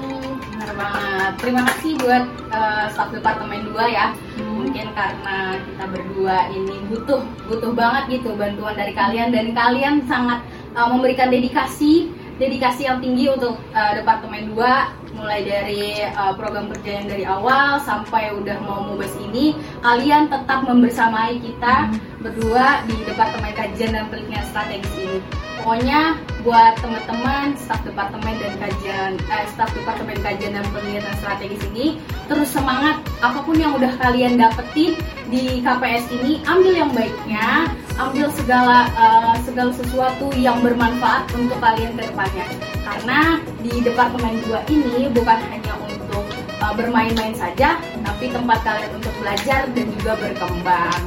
Benar 0.55 0.73
banget. 0.77 1.33
Terima 1.43 1.63
kasih 1.73 1.91
buat 1.99 2.25
uh, 2.53 2.87
staf 2.93 3.09
departemen 3.11 3.67
2 3.73 3.97
ya. 3.97 4.07
Hmm. 4.13 4.53
Mungkin 4.63 4.87
karena 4.95 5.37
kita 5.59 5.85
berdua 5.91 6.37
ini 6.55 6.77
butuh 6.93 7.21
butuh 7.49 7.73
banget 7.73 8.21
gitu 8.21 8.37
bantuan 8.37 8.77
dari 8.77 8.93
kalian 8.93 9.33
dan 9.33 9.57
kalian 9.57 9.95
sangat 10.07 10.45
uh, 10.77 10.87
memberikan 10.87 11.33
dedikasi 11.33 12.13
dedikasi 12.39 12.87
yang 12.87 13.03
tinggi 13.03 13.27
untuk 13.27 13.59
uh, 13.75 13.93
departemen 13.99 14.55
2 14.55 15.08
mulai 15.19 15.43
dari 15.43 16.07
uh, 16.15 16.33
program 16.39 16.71
kerja 16.71 17.03
yang 17.03 17.07
dari 17.11 17.25
awal 17.27 17.83
sampai 17.83 18.31
udah 18.39 18.57
mau 18.63 18.87
mubes 18.87 19.11
ini 19.19 19.59
kalian 19.83 20.31
tetap 20.31 20.63
membersamai 20.65 21.43
kita 21.43 21.91
berdua 22.23 22.87
di 22.87 22.97
departemen 23.03 23.53
kajian 23.55 23.95
dan 23.95 24.07
penelitian 24.09 24.47
strategis 24.49 24.95
ini. 24.95 25.19
Pokoknya 25.59 26.17
buat 26.47 26.79
teman-teman 26.79 27.59
staf 27.59 27.83
departemen 27.83 28.39
dan 28.39 28.55
kajian 28.63 29.19
eh, 29.19 29.45
staf 29.53 29.69
departemen 29.75 30.17
kajian 30.23 30.55
dan 30.55 30.65
penelitian 30.71 31.19
strategis 31.19 31.61
ini 31.75 31.99
terus 32.31 32.49
semangat 32.55 33.03
apa 33.19 33.43
pun 33.43 33.59
yang 33.59 33.75
udah 33.75 33.91
kalian 33.99 34.39
dapetin 34.39 34.95
di 35.29 35.61
KPS 35.61 36.09
ini 36.15 36.41
ambil 36.47 36.73
yang 36.73 36.91
baiknya 36.95 37.69
ambil 37.99 38.31
segala 38.39 38.87
uh, 38.95 39.35
segala 39.43 39.75
sesuatu 39.75 40.31
yang 40.39 40.63
bermanfaat 40.63 41.27
untuk 41.35 41.59
kalian 41.59 41.93
ke 41.99 42.07
depannya 42.07 42.47
karena 42.89 43.37
di 43.61 43.85
departemen 43.85 44.41
2 44.49 44.73
ini 44.73 45.13
bukan 45.13 45.39
hanya 45.53 45.75
untuk 45.85 46.25
uh, 46.65 46.73
bermain-main 46.73 47.37
saja 47.37 47.77
tapi 48.05 48.33
tempat 48.33 48.65
kalian 48.65 48.93
untuk 48.97 49.15
belajar 49.21 49.69
dan 49.77 49.87
juga 50.01 50.13
berkembang 50.17 51.03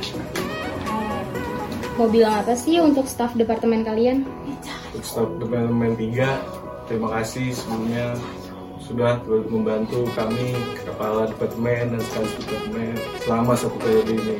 mau 2.01 2.09
bilang 2.09 2.33
apa 2.41 2.57
sih 2.57 2.81
untuk 2.81 3.05
staf 3.05 3.37
departemen 3.37 3.85
kalian? 3.85 4.25
Untuk 4.89 5.05
staf 5.05 5.29
departemen 5.37 5.93
3 5.93 6.89
terima 6.89 7.07
kasih 7.19 7.53
sebelumnya 7.53 8.17
sudah 8.81 9.21
membantu 9.47 10.09
kami 10.17 10.57
kepala 10.81 11.29
departemen 11.29 11.95
dan 11.95 12.01
sekretaris 12.01 12.33
departemen 12.41 12.93
selama 13.21 13.53
satu 13.53 13.77
periode 13.79 14.17
ini. 14.17 14.37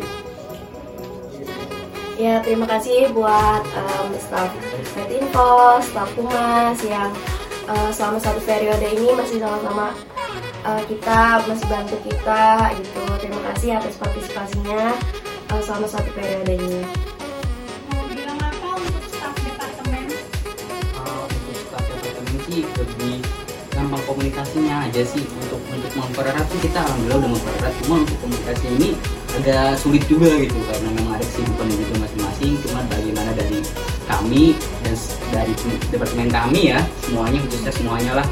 Ya, 2.17 2.41
terima 2.41 2.65
kasih 2.69 3.13
buat 3.13 3.63
um, 3.77 4.09
staff 4.17 4.51
Info, 5.09 5.81
staff 5.85 6.09
Humas 6.17 6.77
yang 6.85 7.09
uh, 7.71 7.89
selama 7.95 8.19
satu 8.19 8.39
periode 8.43 8.83
ini 8.83 9.07
masih 9.15 9.37
sama-sama 9.39 9.95
uh, 10.67 10.81
kita, 10.85 11.39
masih 11.47 11.67
bantu 11.71 11.95
kita 12.03 12.75
gitu. 12.75 13.03
Terima 13.23 13.39
kasih 13.51 13.69
atas 13.79 13.95
partisipasinya 13.95 14.83
uh, 15.55 15.61
selama 15.63 15.87
satu 15.87 16.09
periode 16.11 16.51
ini. 16.59 16.83
Mau 17.95 18.03
bilang 18.11 18.39
apa 18.39 18.67
untuk 18.75 19.03
staff 19.07 19.35
departemen? 19.39 20.05
Uh, 20.99 21.25
lebih 22.51 23.23
gampang 23.71 24.03
komunikasinya 24.03 24.91
aja 24.91 25.01
sih 25.07 25.23
untuk 25.23 25.61
untuk 25.71 25.91
mempererat 25.95 26.43
sih 26.51 26.59
kita 26.67 26.83
alhamdulillah 26.83 27.19
udah 27.23 27.31
mempererat 27.39 27.73
cuma 27.81 27.95
untuk 28.03 28.17
komunikasi 28.19 28.65
ini 28.75 28.89
agak 29.39 29.79
sulit 29.79 30.03
juga 30.11 30.27
gitu 30.43 30.59
karena 30.67 30.89
memang 30.91 31.15
ada 31.15 31.23
kesibukan 31.23 31.67
juga 31.71 31.95
masing-masing 32.03 32.51
cuma 32.67 32.79
bagaimana 32.91 33.31
dari 33.31 33.59
kami 34.11 34.43
dan 34.91 34.99
dari 35.31 35.53
departemen 35.87 36.27
kami 36.27 36.61
ya. 36.75 36.79
Semuanya 37.07 37.39
khususnya 37.47 37.71
semuanya 37.71 38.11
lah 38.19 38.27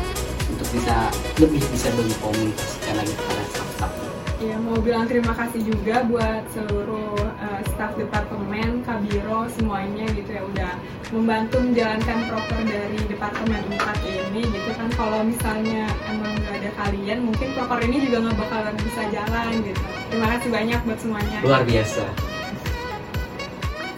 untuk 0.51 0.67
bisa 0.75 0.95
lebih 1.39 1.61
bisa 1.71 1.87
berkomunikasikan 1.95 2.95
lagi 2.99 3.13
kepada 3.15 3.43
staff-staff. 3.47 3.91
Ya 4.39 4.55
mau 4.55 4.79
bilang 4.79 5.03
terima 5.03 5.35
kasih 5.35 5.67
juga 5.67 5.99
buat 6.07 6.43
seluruh 6.55 7.19
uh, 7.43 7.61
staf 7.75 7.91
departemen, 7.99 8.87
kabiro 8.87 9.51
semuanya 9.59 10.07
gitu 10.15 10.31
ya 10.31 10.43
udah 10.47 10.71
membantu 11.11 11.59
menjalankan 11.59 12.17
proker 12.31 12.61
dari 12.63 12.99
departemen 13.07 13.63
4 13.67 13.99
ini 14.07 14.41
gitu 14.47 14.71
kan. 14.79 14.89
Kalau 14.95 15.19
misalnya 15.27 15.91
emang 16.07 16.39
nggak 16.39 16.55
ada 16.55 16.71
kalian 16.75 17.19
mungkin 17.27 17.47
proker 17.51 17.79
ini 17.83 17.97
juga 18.07 18.17
nggak 18.27 18.37
bakalan 18.39 18.75
bisa 18.79 19.01
jalan 19.11 19.51
gitu. 19.63 19.83
Terima 20.07 20.27
kasih 20.35 20.49
banyak 20.51 20.79
buat 20.87 20.99
semuanya. 21.03 21.37
luar 21.43 21.63
biasa. 21.67 22.03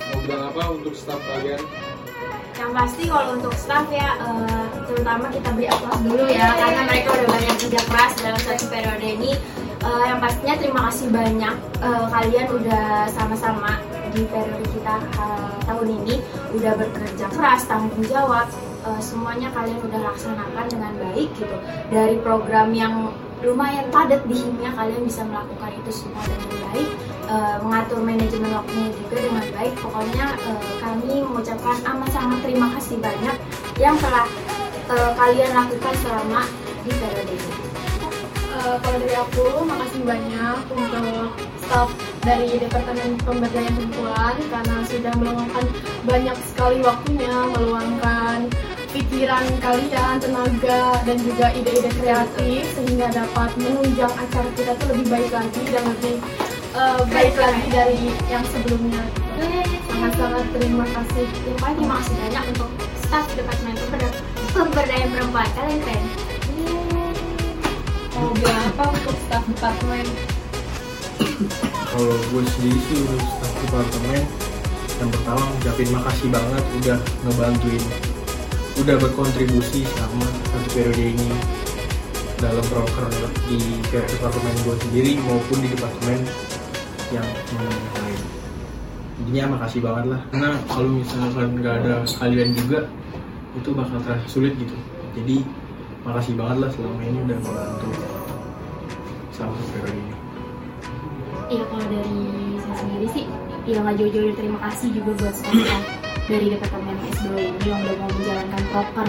Mau 0.10 0.20
bilang 0.26 0.44
apa 0.50 0.64
untuk 0.74 0.94
staff 0.98 1.22
kalian 1.22 1.62
Yang 2.58 2.72
pasti 2.78 3.04
kalau 3.10 3.36
untuk 3.40 3.54
staff 3.58 3.88
ya, 3.90 4.10
eh, 4.22 4.66
terutama 4.86 5.26
kita 5.32 5.50
beri 5.56 5.68
aplaus 5.72 6.02
dulu 6.04 6.26
ya, 6.30 6.52
karena 6.56 6.82
mereka 6.86 7.10
udah 7.16 7.28
banyak 7.32 7.56
kerja 7.58 7.82
keras 7.90 8.12
dalam 8.22 8.42
satu 8.42 8.66
periode 8.70 9.08
ini. 9.08 9.32
Eh, 9.82 10.04
yang 10.06 10.20
pastinya 10.22 10.56
terima 10.62 10.82
kasih 10.92 11.08
banyak 11.10 11.56
eh, 11.82 12.06
kalian 12.12 12.48
udah 12.54 12.86
sama-sama 13.10 13.82
di 14.14 14.22
periode 14.30 14.66
kita 14.70 14.96
eh, 15.18 15.54
tahun 15.66 15.88
ini 16.04 16.16
udah 16.54 16.74
bekerja 16.78 17.26
keras, 17.34 17.66
tanggung 17.66 18.06
jawab. 18.06 18.46
Eh, 18.82 19.02
semuanya 19.02 19.50
kalian 19.54 19.82
udah 19.82 20.00
laksanakan 20.14 20.66
dengan 20.70 20.94
baik 21.02 21.30
gitu. 21.38 21.58
Dari 21.90 22.18
program 22.22 22.74
yang 22.74 23.10
lumayan 23.42 23.90
padat 23.90 24.22
di 24.30 24.38
himnya 24.38 24.70
kalian 24.78 25.02
bisa 25.02 25.26
melakukan 25.26 25.74
itu 25.74 26.06
semua 26.06 26.22
dengan 26.30 26.62
baik 26.70 26.90
eh, 27.32 27.56
mengatur 27.64 28.04
manajemen 28.04 28.52
waktunya 28.52 28.92
juga 29.00 29.16
dengan 29.24 29.46
baik. 29.56 29.74
Pokoknya 29.80 30.26
eh, 30.36 30.64
kami 30.84 31.14
mengucapkan 31.24 31.78
amat 31.88 32.10
sangat 32.12 32.40
terima 32.44 32.68
kasih 32.76 33.00
banyak 33.00 33.36
yang 33.80 33.96
telah 34.04 34.28
eh, 34.92 35.12
kalian 35.16 35.52
lakukan 35.56 35.96
selama 36.04 36.42
di 36.84 36.92
periode 37.00 37.36
ini. 37.36 37.60
Kalau 38.62 39.00
dari 39.02 39.16
aku, 39.18 39.66
makasih 39.66 40.06
banyak 40.06 40.60
untuk 40.70 41.34
staff 41.66 41.90
dari 42.22 42.62
Departemen 42.62 43.18
Pemberdayaan 43.26 43.74
Perempuan 43.74 44.36
karena 44.38 44.76
sudah 44.86 45.14
meluangkan 45.18 45.66
banyak 46.06 46.38
sekali 46.46 46.78
waktunya, 46.86 47.34
meluangkan 47.58 48.52
pikiran 48.92 49.46
kalian, 49.64 50.16
tenaga, 50.20 51.00
dan 51.08 51.18
juga 51.24 51.48
ide-ide 51.56 51.92
kreatif 51.96 52.64
sehingga 52.76 53.08
dapat 53.10 53.50
menunjang 53.56 54.12
acara 54.12 54.50
kita 54.54 54.76
tuh 54.78 54.88
lebih 54.94 55.08
baik 55.08 55.32
lagi 55.32 55.64
dan 55.72 55.84
lebih 55.88 56.16
eh, 56.72 57.00
baik 57.08 57.36
lagi 57.36 57.66
dari 57.70 58.00
yang 58.28 58.46
sebelumnya. 58.48 59.04
Sangat-sangat 59.88 60.46
terima 60.54 60.86
kasih. 60.88 61.26
terima 61.46 61.96
kasih 62.00 62.16
banyak 62.18 62.44
untuk 62.54 62.70
staff 63.02 63.26
departemen 63.36 63.76
Pemberda- 63.76 64.22
pemberdayaan 64.50 65.10
perempuan 65.12 65.50
kalian 65.52 65.80
keren 65.84 66.04
Mau 68.16 68.30
bilang 68.32 68.66
apa 68.72 68.84
untuk 68.88 69.16
staf 69.28 69.44
departemen? 69.46 70.06
kalau 71.92 72.16
gue 72.32 72.44
sendiri 72.56 72.80
sih 72.88 72.98
untuk 73.04 73.20
staff 73.20 73.54
departemen 73.62 74.24
yang 74.96 75.10
pertama 75.12 75.44
ngucapin 75.44 75.90
makasih 75.92 76.28
banget 76.32 76.64
udah 76.80 76.98
ngebantuin 77.28 77.84
udah 78.80 78.96
berkontribusi 78.96 79.84
selama 79.84 80.24
satu 80.24 80.68
periode 80.72 81.04
ini 81.04 81.30
dalam 82.40 82.64
proker 82.72 83.12
di 83.46 83.60
departemen 83.92 84.56
gue 84.64 84.76
sendiri 84.88 85.12
maupun 85.20 85.58
di 85.60 85.68
departemen 85.68 86.20
yang 87.12 87.28
yang 87.28 87.68
lain. 87.68 88.22
Intinya 89.22 89.44
makasih 89.60 89.80
banget 89.86 90.06
lah 90.18 90.22
karena 90.34 90.50
kalau 90.66 90.90
misalkan 90.90 91.48
nggak 91.62 91.76
ada 91.84 91.94
kalian 92.08 92.50
juga 92.58 92.80
itu 93.54 93.70
bakal 93.76 93.98
terasa 94.02 94.26
sulit 94.32 94.56
gitu. 94.58 94.74
Jadi 95.14 95.44
makasih 96.08 96.34
banget 96.40 96.58
lah 96.66 96.70
selama 96.74 97.02
ini 97.06 97.18
udah 97.28 97.38
membantu 97.44 97.90
satu 99.36 99.62
periode 99.76 99.94
ini. 99.94 100.14
Iya 101.52 101.64
kalau 101.68 101.86
dari 101.92 102.20
saya 102.64 102.76
sendiri 102.80 103.08
sih 103.12 103.26
ya 103.70 103.78
nggak 103.84 103.96
jauh-jauh 104.00 104.24
dari 104.32 104.36
terima 104.40 104.60
kasih 104.72 104.88
juga 104.96 105.12
buat 105.22 105.36
staff 105.36 105.84
dari 106.26 106.48
departemen 106.48 106.96
SBO 107.12 107.38
ini 107.38 107.62
yang 107.68 107.80
udah 107.84 107.96
mau 108.00 108.10
menjalankan 108.10 108.64
proker 108.72 109.08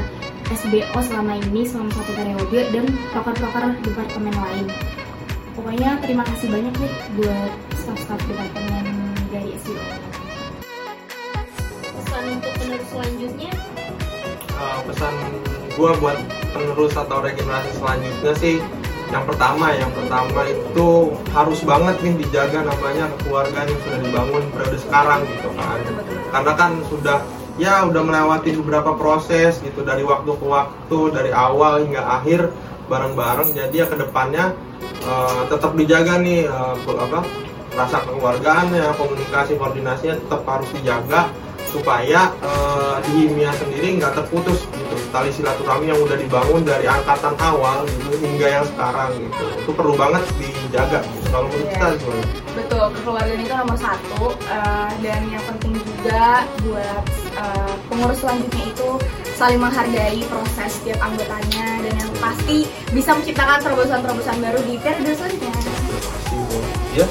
SBO 0.53 0.99
selama 1.01 1.33
ini 1.39 1.63
selama 1.65 1.91
satu 1.95 2.13
periode 2.13 2.61
dan 2.75 2.85
proker-proker 3.15 3.65
departemen 3.81 4.35
lain. 4.35 4.67
Pokoknya 5.53 6.01
terima 6.01 6.25
kasih 6.25 6.49
banyak 6.49 6.75
nih 6.81 6.93
buat 7.21 7.51
staff-staff 7.77 8.21
departemen 8.25 8.85
dari 9.29 9.53
SBO. 9.61 9.85
pesan 11.93 12.25
untuk 12.41 12.53
penerus 12.57 12.89
selanjutnya 12.93 13.53
Uh, 14.53 14.79
pesan 14.87 15.11
gua 15.75 15.91
buat 15.99 16.15
penerus 16.55 16.95
atau 16.95 17.19
regenerasi 17.19 17.73
selanjutnya 17.83 18.33
sih 18.39 18.57
yang 19.11 19.27
pertama 19.27 19.75
yang 19.75 19.91
pertama 19.91 20.41
itu 20.47 21.13
harus 21.35 21.61
banget 21.67 21.97
nih 22.01 22.15
dijaga 22.23 22.65
namanya 22.65 23.11
keluargaan 23.27 23.67
yang 23.67 23.81
sudah 23.85 23.99
dibangun 24.01 24.43
periode 24.55 24.79
sekarang 24.81 25.21
gitu 25.27 25.51
kan 25.53 25.79
karena 26.31 26.53
kan 26.55 26.73
sudah 26.87 27.19
ya 27.61 27.85
udah 27.85 28.03
melewati 28.05 28.57
beberapa 28.61 28.97
proses 28.97 29.61
gitu 29.61 29.85
dari 29.85 30.01
waktu 30.07 30.31
ke 30.33 30.47
waktu 30.47 30.99
dari 31.13 31.31
awal 31.35 31.85
hingga 31.85 32.01
akhir 32.01 32.49
bareng-bareng 32.89 33.53
jadi 33.53 33.85
ya 33.85 33.87
ke 33.89 33.97
depannya 34.01 34.57
uh, 35.05 35.45
tetap 35.53 35.77
dijaga 35.77 36.21
nih 36.21 36.49
uh, 36.49 36.77
apa 36.77 37.21
rasa 37.73 38.05
kekeluargaannya 38.05 38.85
komunikasi 39.01 39.57
koordinasinya 39.57 40.21
tetap 40.21 40.45
harus 40.45 40.69
dijaga 40.77 41.33
supaya 41.73 42.29
eh, 42.45 42.97
di 43.09 43.11
Himia 43.25 43.49
sendiri 43.57 43.97
nggak 43.97 44.13
terputus 44.13 44.69
gitu 44.69 44.97
tali 45.09 45.33
silaturahmi 45.33 45.89
yang 45.89 46.01
udah 46.05 46.21
dibangun 46.21 46.69
dari 46.69 46.85
angkatan 46.85 47.33
awal 47.41 47.89
gitu 47.89 48.13
hingga 48.21 48.61
yang 48.61 48.65
sekarang 48.69 49.17
gitu 49.17 49.45
itu 49.57 49.71
perlu 49.73 49.97
banget 49.97 50.21
dijaga 50.37 51.01
gitu. 51.01 51.27
kalau 51.33 51.49
menurut 51.49 51.65
Iya. 51.65 51.73
kita 51.73 51.87
gimana? 51.97 52.25
Betul, 52.53 52.85
kekeluargaan 52.93 53.41
itu 53.41 53.55
nomor 53.57 53.79
satu 53.81 54.23
eh, 54.45 54.91
dan 55.01 55.21
yang 55.33 55.45
penting 55.49 55.73
juga 55.81 55.92
buat 56.67 57.05
eh, 57.39 57.75
pengurus 57.87 58.19
selanjutnya 58.21 58.65
itu 58.69 58.89
saling 59.39 59.59
menghargai 59.59 60.21
proses 60.27 60.71
setiap 60.79 60.99
anggotanya 61.03 61.83
dan 61.83 61.95
yang 61.99 62.13
pasti 62.19 62.67
bisa 62.91 63.15
menciptakan 63.15 63.59
terobosan-terobosan 63.63 64.37
baru 64.39 64.61
di 64.67 64.75
periode 64.79 65.13
selanjutnya. 65.15 65.53
Pasti, 65.55 65.97
Bu. 66.31 66.59
ya 66.95 67.07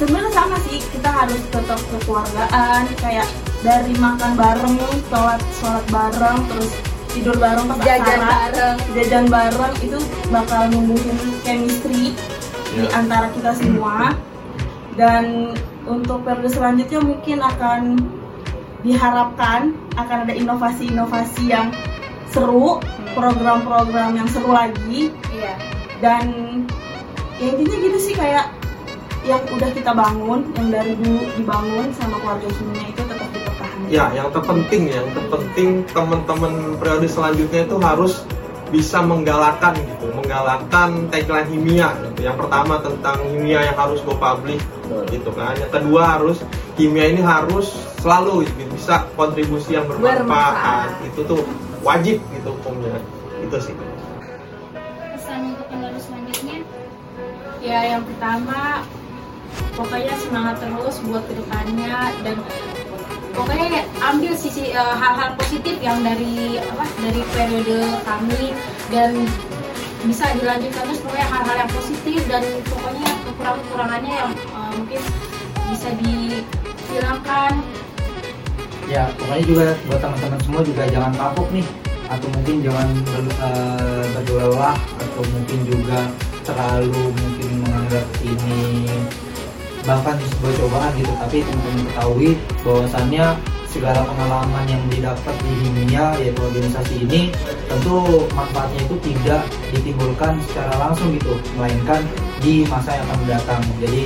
sebenarnya 0.00 0.32
sama 0.32 0.56
sih 0.64 0.80
kita 0.80 1.10
harus 1.12 1.40
tetap 1.52 1.76
kekeluargaan 1.92 2.88
kayak 3.04 3.28
dari 3.60 3.92
makan 4.00 4.32
bareng 4.32 4.76
sholat 5.12 5.40
sholat 5.60 5.84
bareng 5.92 6.38
terus 6.48 6.72
tidur 7.12 7.36
bareng 7.36 7.68
pas 7.68 7.76
Jajan 7.84 8.00
acara 8.00 8.24
bareng. 8.48 8.76
jajan 8.96 9.24
bareng 9.28 9.74
itu 9.84 9.98
bakal 10.32 10.62
numbuhin 10.72 11.18
chemistry 11.44 12.16
di 12.70 12.80
Ya. 12.80 12.96
antara 12.96 13.28
kita 13.36 13.52
semua 13.60 14.14
dan 14.96 15.52
untuk 15.90 16.22
periode 16.22 16.50
selanjutnya 16.54 17.00
mungkin 17.02 17.38
akan 17.42 17.82
diharapkan 18.80 19.76
akan 19.98 20.16
ada 20.24 20.34
inovasi-inovasi 20.34 21.50
yang 21.50 21.68
seru 22.30 22.78
program-program 23.12 24.14
yang 24.16 24.28
seru 24.30 24.54
lagi 24.54 25.10
Iya. 25.34 25.54
dan 25.98 26.24
ya 27.42 27.50
intinya 27.52 27.76
gitu 27.82 27.98
sih 27.98 28.14
kayak 28.14 28.48
yang 29.26 29.42
udah 29.52 29.68
kita 29.76 29.92
bangun 29.92 30.48
yang 30.56 30.68
dari 30.72 30.96
dulu 30.96 31.20
dibangun 31.36 31.92
sama 31.92 32.16
keluarga 32.24 32.48
kimia 32.56 32.84
itu 32.88 33.02
tetap 33.04 33.28
dipertahankan 33.36 33.88
ya 33.92 34.04
yang 34.16 34.28
terpenting 34.32 34.88
yang 34.88 35.06
terpenting 35.12 35.70
teman-teman 35.92 36.52
periode 36.80 37.04
selanjutnya 37.04 37.68
itu 37.68 37.76
harus 37.84 38.24
bisa 38.70 39.02
menggalakkan 39.02 39.74
gitu 39.74 40.10
menggalakkan 40.14 41.10
tagline 41.10 41.48
Himia 41.50 41.90
gitu. 42.06 42.30
Yang 42.30 42.46
pertama 42.46 42.78
tentang 42.78 43.18
Himia 43.26 43.60
yang 43.66 43.76
harus 43.76 43.98
go 44.06 44.14
public 44.14 44.62
gitu 45.10 45.30
kan. 45.34 45.58
Yang 45.58 45.72
kedua 45.74 46.02
harus 46.18 46.38
Himia 46.78 47.12
ini 47.12 47.20
harus 47.20 47.74
selalu 48.00 48.46
gitu, 48.48 48.62
bisa 48.72 49.04
kontribusi 49.18 49.76
yang 49.76 49.84
bermanfaat. 49.90 50.24
Bermanfaat. 50.24 50.90
itu 51.10 51.20
tuh 51.26 51.40
wajib 51.82 52.16
gitu 52.32 52.48
hukumnya. 52.48 52.96
Itu 53.42 53.56
sih. 53.58 53.74
Pesan 55.12 55.52
untuk 55.52 55.66
penerus 55.68 56.02
selanjutnya? 56.06 56.58
Ya 57.60 57.78
yang 57.92 58.02
pertama 58.06 58.86
pokoknya 59.76 60.14
semangat 60.22 60.62
terus 60.62 60.96
buat 61.04 61.26
ke 61.26 61.34
depannya 61.36 62.14
dan 62.22 62.36
pokoknya 63.34 63.86
ambil 64.00 64.32
sisi 64.34 64.74
eh, 64.74 64.94
hal-hal 64.96 65.34
positif 65.38 65.76
yang 65.78 66.02
dari 66.02 66.58
apa 66.58 66.84
dari 67.00 67.22
periode 67.30 67.78
kami 68.02 68.42
dan 68.90 69.10
bisa 70.04 70.24
dilanjutkan 70.36 70.84
terus. 70.88 71.00
Pokoknya 71.04 71.28
hal-hal 71.28 71.56
yang 71.66 71.70
positif 71.72 72.20
dan 72.26 72.42
pokoknya 72.66 73.10
kekurangan-kekurangannya 73.28 74.12
yang 74.12 74.30
eh, 74.34 74.70
mungkin 74.76 75.02
bisa 75.70 75.88
dihilangkan. 76.00 77.52
Ya 78.90 79.06
pokoknya 79.14 79.44
juga 79.46 79.66
buat 79.86 80.00
teman-teman 80.02 80.40
semua 80.42 80.62
juga 80.66 80.82
jangan 80.90 81.12
kapok 81.14 81.48
nih. 81.54 81.66
Atau 82.10 82.26
mungkin 82.34 82.58
jangan 82.58 82.90
uh, 83.38 84.02
berlelah 84.26 84.74
atau 84.98 85.22
mungkin 85.30 85.62
juga 85.62 86.10
terlalu 86.42 87.14
mungkin 87.14 87.50
menganggap 87.62 88.02
ini 88.26 88.90
bahkan 89.88 90.16
sebuah 90.20 90.52
cobaan 90.60 90.92
gitu 90.98 91.12
tapi 91.16 91.36
teman-teman 91.44 91.84
ketahui 91.88 92.30
bahwasannya 92.64 93.26
segala 93.70 94.02
pengalaman 94.02 94.64
yang 94.66 94.82
didapat 94.90 95.34
di 95.46 95.52
dunia 95.62 96.04
yaitu 96.18 96.40
organisasi 96.42 96.94
ini 97.06 97.20
tentu 97.70 98.26
manfaatnya 98.34 98.82
itu 98.82 98.96
tidak 99.06 99.42
ditimbulkan 99.70 100.42
secara 100.50 100.74
langsung 100.74 101.14
gitu 101.14 101.38
melainkan 101.54 102.02
di 102.42 102.66
masa 102.66 102.98
yang 102.98 103.06
akan 103.06 103.18
mendatang 103.22 103.62
jadi 103.78 104.02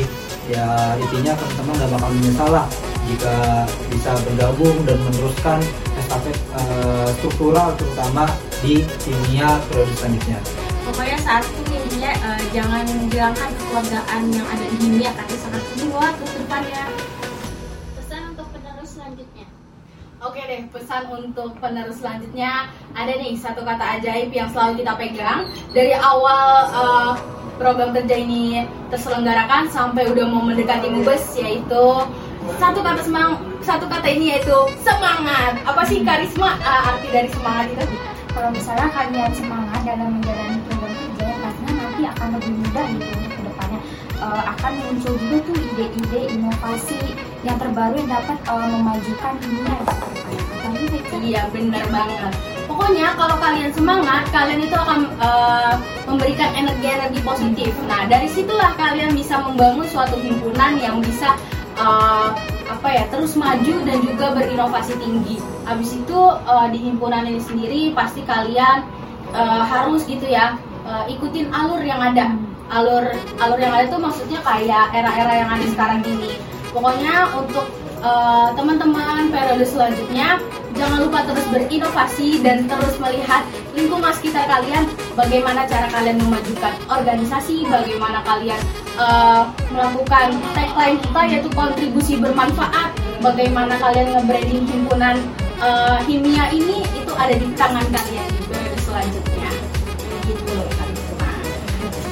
ya 0.53 0.67
intinya 1.01 1.33
teman-teman 1.41 1.75
gak 1.81 1.91
bakal 1.97 2.11
menyesal 2.13 2.49
lah 2.53 2.67
jika 3.09 3.35
bisa 3.89 4.11
bergabung 4.29 4.77
dan 4.85 4.97
meneruskan 5.09 5.59
estafet 5.97 6.37
uh, 6.57 7.09
struktural 7.21 7.73
terutama 7.77 8.29
di 8.65 8.81
dunia 9.05 9.61
periode 9.69 9.93
selanjutnya. 9.97 10.39
Pokoknya 10.85 11.19
satu 11.21 11.64
uh, 12.35 12.47
jangan 12.51 12.85
menghilangkan 12.87 13.51
kekeluargaan 13.55 14.23
yang 14.35 14.47
ada 14.47 14.65
di 14.67 14.77
dunia 14.83 15.11
tapi 15.15 15.35
sangat 15.39 15.63
kedua 15.75 16.07
untuk 16.19 16.31
depannya. 16.43 16.85
Pesan 17.99 18.23
untuk 18.35 18.47
penerus 18.51 18.91
selanjutnya. 18.91 19.47
Oke 20.25 20.41
deh, 20.49 20.63
pesan 20.73 21.03
untuk 21.13 21.51
penerus 21.61 21.99
selanjutnya. 22.01 22.53
Ada 22.97 23.13
nih 23.21 23.33
satu 23.39 23.63
kata 23.63 23.85
ajaib 24.01 24.31
yang 24.33 24.49
selalu 24.51 24.83
kita 24.83 24.93
pegang. 24.97 25.41
Dari 25.71 25.95
awal 25.95 26.47
uh, 26.73 27.13
program 27.61 27.95
kerja 27.95 28.17
ini 28.19 28.67
terselenggarakan 28.91 29.71
sampai 29.71 30.11
udah 30.11 30.27
mau 30.27 30.43
mendekati 30.43 30.91
mubes 30.91 31.23
yaitu 31.39 31.87
satu 32.59 32.83
kata 32.83 33.01
semang 33.01 33.41
satu 33.63 33.87
kata 33.87 34.09
ini 34.11 34.35
yaitu 34.37 34.57
semangat. 34.83 35.61
Apa 35.63 35.87
sih 35.87 36.03
karisma? 36.03 36.59
Uh, 36.65 36.91
arti 36.95 37.09
dari 37.13 37.29
semangat 37.31 37.67
itu? 37.71 37.85
Kalau 38.35 38.51
misalnya 38.51 38.91
kalian 38.91 39.31
semangat 39.31 39.81
dalam 39.87 40.19
menjalani 40.19 40.59
akan 42.13 42.29
lebih 42.41 42.53
mudah 42.53 42.85
gitu 42.93 43.07
untuk 43.17 43.33
ke 43.33 43.43
depannya 43.49 43.81
uh, 44.21 44.43
akan 44.57 44.73
muncul 44.85 45.15
juga 45.17 45.37
tuh 45.49 45.57
ide-ide 45.57 46.21
inovasi 46.37 47.01
yang 47.47 47.57
terbaru 47.57 47.95
yang 48.01 48.11
dapat 48.13 48.39
uh, 48.49 48.67
memajukan 48.69 49.33
dunia 49.41 49.77
Iya 51.25 51.49
benar 51.57 51.89
banget. 51.89 52.33
Pokoknya 52.69 53.17
kalau 53.17 53.41
kalian 53.41 53.73
semangat, 53.73 54.29
kalian 54.29 54.61
itu 54.61 54.77
akan 54.77 55.09
uh, 55.17 55.81
memberikan 56.05 56.53
energi-energi 56.53 57.25
positif. 57.25 57.73
Nah 57.89 58.05
dari 58.05 58.29
situlah 58.29 58.77
kalian 58.77 59.17
bisa 59.17 59.41
membangun 59.41 59.89
suatu 59.89 60.21
himpunan 60.21 60.77
yang 60.77 61.01
bisa 61.01 61.33
uh, 61.81 62.37
apa 62.69 62.89
ya 62.93 63.05
terus 63.09 63.41
maju 63.41 63.75
dan 63.89 63.99
juga 64.05 64.37
berinovasi 64.37 65.01
tinggi. 65.01 65.41
Habis 65.65 65.97
itu 65.97 66.19
uh, 66.45 66.69
di 66.69 66.93
himpunan 66.93 67.25
ini 67.25 67.41
sendiri 67.41 67.81
pasti 67.97 68.21
kalian 68.29 68.85
uh, 69.33 69.65
harus 69.65 70.05
gitu 70.05 70.29
ya 70.29 70.61
uh, 70.87 71.05
ikutin 71.09 71.51
alur 71.51 71.81
yang 71.83 72.01
ada. 72.01 72.37
Alur 72.73 73.05
alur 73.41 73.59
yang 73.61 73.73
ada 73.77 73.85
itu 73.89 73.99
maksudnya 74.01 74.41
kayak 74.41 74.93
era-era 74.93 75.33
yang 75.45 75.51
ada 75.53 75.67
sekarang 75.69 76.01
ini. 76.07 76.41
Pokoknya 76.73 77.29
untuk 77.37 77.67
teman-teman 78.53 79.29
uh, 79.29 79.33
periode 79.33 79.65
selanjutnya 79.65 80.37
jangan 80.75 81.07
lupa 81.07 81.23
terus 81.25 81.47
berinovasi 81.49 82.43
dan 82.43 82.67
terus 82.67 82.99
melihat 82.99 83.47
lingkungan 83.73 84.11
sekitar 84.11 84.45
kalian 84.51 84.85
bagaimana 85.15 85.65
cara 85.71 85.87
kalian 85.89 86.19
memajukan 86.19 86.75
organisasi 86.91 87.65
bagaimana 87.65 88.21
kalian 88.27 88.59
uh, 88.99 89.49
melakukan 89.71 90.35
tagline 90.53 90.99
kita 90.99 91.21
yaitu 91.31 91.51
kontribusi 91.55 92.15
bermanfaat 92.19 92.91
bagaimana 93.23 93.79
kalian 93.79 94.19
nge-branding 94.19 94.67
himpunan 94.67 95.17
uh, 95.63 96.03
himia 96.05 96.51
ini 96.51 96.83
itu 96.93 97.13
ada 97.15 97.35
di 97.39 97.47
tangan 97.55 97.87
kalian 97.89 98.27
di 98.35 98.41
periode 98.51 98.79
selanjutnya 98.83 99.64
gitu 100.25 100.57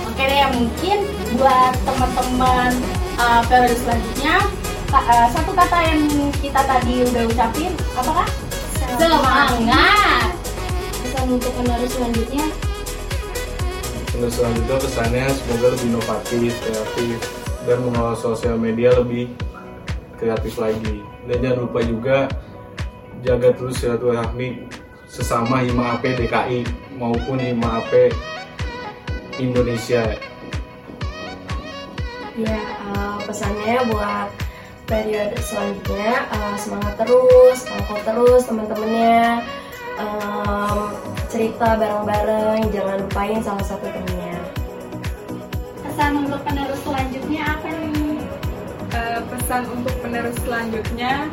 oke 0.09 0.23
deh 0.23 0.41
mungkin 0.53 0.99
buat 1.41 1.73
teman-teman 1.85 2.71
uh, 3.17 3.41
periode 3.49 3.77
selanjutnya 3.81 4.37
uh, 4.93 5.27
satu 5.33 5.51
kata 5.57 5.79
yang 5.89 6.01
kita 6.39 6.61
tadi 6.65 7.05
udah 7.09 7.23
ucapin 7.29 7.73
apakah 7.97 8.29
semangat. 8.99 10.31
Pesan 11.03 11.27
untuk 11.33 11.53
penerus 11.57 11.93
selanjutnya. 11.97 12.47
Penerus 14.13 14.35
selanjutnya 14.37 14.77
pesannya 14.79 15.27
semoga 15.33 15.67
lebih 15.75 15.89
inovatif 15.89 16.53
kreatif 16.61 17.17
dan 17.65 17.77
mengelola 17.83 18.17
sosial 18.19 18.57
media 18.61 18.91
lebih 18.99 19.33
kreatif 20.21 20.55
lagi. 20.61 21.03
Dan 21.27 21.37
jangan 21.41 21.59
lupa 21.67 21.81
juga 21.87 22.17
jaga 23.23 23.49
terus 23.55 23.79
silaturahmi 23.79 24.67
sesama 25.13 25.61
Hima 25.61 26.01
AP 26.01 26.17
DKI 26.17 26.65
maupun 26.97 27.37
Hima 27.37 27.85
AP 27.85 28.17
Indonesia 29.37 30.17
ya 32.33 32.61
uh, 32.89 33.21
pesannya 33.29 33.85
buat 33.93 34.33
periode 34.89 35.37
selanjutnya 35.45 36.25
uh, 36.33 36.57
semangat 36.57 36.97
terus, 36.97 37.69
kokoh 37.69 38.01
terus 38.09 38.43
teman-temannya 38.49 39.45
um, 40.01 40.97
cerita 41.33 41.81
bareng-bareng, 41.81 42.69
jangan 42.73 42.97
lupain 43.09 43.41
salah 43.41 43.65
satu 43.65 43.89
temennya. 43.89 44.37
Pesan 45.81 46.29
untuk 46.29 46.41
penerus 46.45 46.81
selanjutnya 46.85 47.43
apa 47.57 47.69
nih? 47.73 48.21
Uh, 48.93 49.21
pesan 49.33 49.63
untuk 49.73 49.95
penerus 50.05 50.37
selanjutnya 50.45 51.33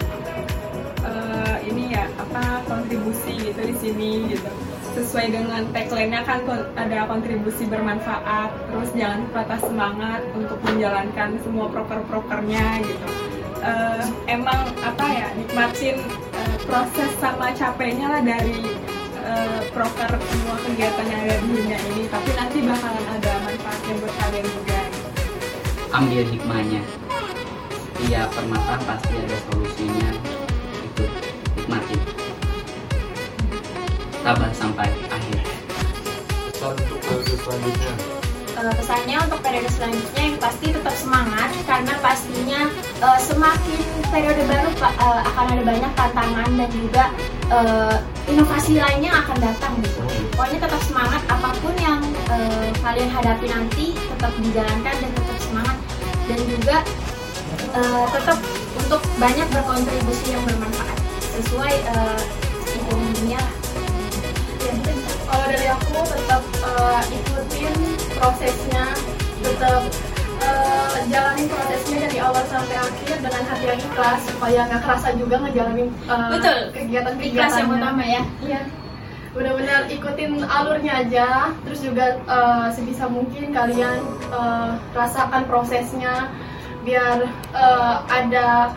uh, 1.03 1.48
ini 1.65 1.93
ya 1.93 2.05
apa 2.19 2.63
kontribusi 2.67 3.51
gitu 3.51 3.61
di 3.61 3.75
sini 3.77 4.11
gitu. 4.33 4.51
Sesuai 4.97 5.31
dengan 5.31 5.63
tagline-nya 5.71 6.25
kan 6.25 6.43
ada 6.75 7.05
kontribusi 7.05 7.69
bermanfaat 7.69 8.51
terus 8.71 8.89
jangan 8.97 9.27
patah 9.31 9.61
semangat 9.61 10.21
untuk 10.33 10.59
menjalankan 10.65 11.39
semua 11.45 11.67
proker-prokernya 11.71 12.83
gitu. 12.83 13.07
Uh, 13.59 14.07
emang 14.31 14.71
apa 14.79 15.05
ya 15.11 15.27
nikmatin 15.35 15.99
uh, 16.31 16.57
proses 16.63 17.11
sama 17.19 17.51
capeknya 17.51 18.07
lah 18.07 18.21
dari 18.23 18.71
uh, 19.19 19.59
semua 20.31 20.55
kegiatan 20.63 21.05
yang 21.11 21.21
ada 21.27 21.35
di 21.43 21.47
dunia 21.51 21.77
ini 21.91 22.03
tapi 22.07 22.31
nanti 22.39 22.57
bakalan 22.63 23.05
ada 23.19 23.31
manfaatnya 23.43 23.93
buat 23.99 24.13
kalian 24.15 24.47
juga. 24.47 24.79
Ambil 25.91 26.23
hikmahnya. 26.23 26.81
Setiap 27.99 28.31
permasalahan 28.31 28.83
pasti 28.87 29.13
ada 29.19 29.37
solusinya 29.51 30.09
sabar 34.23 34.51
sampai 34.51 34.89
akhir? 35.07 35.39
Satu 36.55 36.83
selanjutnya. 37.39 37.93
Uh, 38.59 38.75
pesannya 38.75 39.15
untuk 39.23 39.39
periode 39.39 39.71
selanjutnya 39.71 40.19
yang 40.19 40.35
pasti 40.35 40.75
tetap 40.75 40.91
semangat 40.91 41.47
karena 41.63 41.93
pastinya 42.03 42.61
uh, 42.99 43.15
semakin 43.15 43.79
periode 44.11 44.43
baru 44.43 44.67
uh, 44.83 45.21
akan 45.23 45.45
ada 45.55 45.63
banyak 45.63 45.91
tantangan 45.95 46.49
dan 46.59 46.69
juga 46.75 47.03
uh, 47.47 47.95
inovasi 48.27 48.75
lainnya 48.75 49.15
akan 49.23 49.37
datang 49.39 49.73
gitu. 49.79 50.03
Pokoknya 50.35 50.59
tetap 50.67 50.81
semangat 50.83 51.23
apa 51.31 51.55
pun 51.63 51.71
yang 51.79 52.03
uh, 52.27 52.67
kalian 52.83 53.07
hadapi 53.07 53.47
nanti 53.47 53.85
tetap 53.95 54.35
dijalankan 54.43 54.95
dan 54.99 55.11
tetap 55.15 55.37
semangat. 55.39 55.77
Dan 56.27 56.39
juga 56.45 56.77
uh, 57.79 58.05
tetap 58.11 58.37
untuk 58.75 59.01
banyak 59.17 59.47
berkontribusi 59.55 60.35
yang 60.35 60.43
bermanfaat 60.43 60.99
sesuai 61.39 61.73
uh, 61.95 62.19
dari 65.49 65.65
aku 65.65 65.97
tetap 66.05 66.43
uh, 66.61 67.01
ikutin 67.09 67.73
prosesnya 68.21 68.85
tetap 69.41 69.81
uh, 70.45 70.97
jalanin 71.09 71.49
prosesnya 71.49 71.97
dari 72.05 72.17
awal 72.21 72.45
sampai 72.45 72.77
akhir 72.77 73.17
dengan 73.17 73.43
hati 73.49 73.65
yang 73.65 73.81
ikhlas 73.81 74.19
supaya 74.29 74.59
nggak 74.69 74.81
kerasa 74.85 75.09
juga 75.17 75.35
ngejalanin 75.41 75.89
uh, 76.05 76.29
betul. 76.37 76.59
kegiatan 76.77 77.15
ikhlas 77.17 77.53
yang 77.57 77.69
utama 77.73 78.03
ya. 78.05 78.23
Iya. 78.45 78.61
Benar-benar 79.29 79.81
ikutin 79.89 80.31
alurnya 80.45 80.93
aja 81.05 81.27
terus 81.65 81.81
juga 81.81 82.21
uh, 82.29 82.69
sebisa 82.69 83.09
mungkin 83.09 83.49
kalian 83.49 84.05
uh, 84.29 84.77
rasakan 84.93 85.49
prosesnya 85.49 86.29
biar 86.85 87.25
uh, 87.57 88.05
ada 88.05 88.73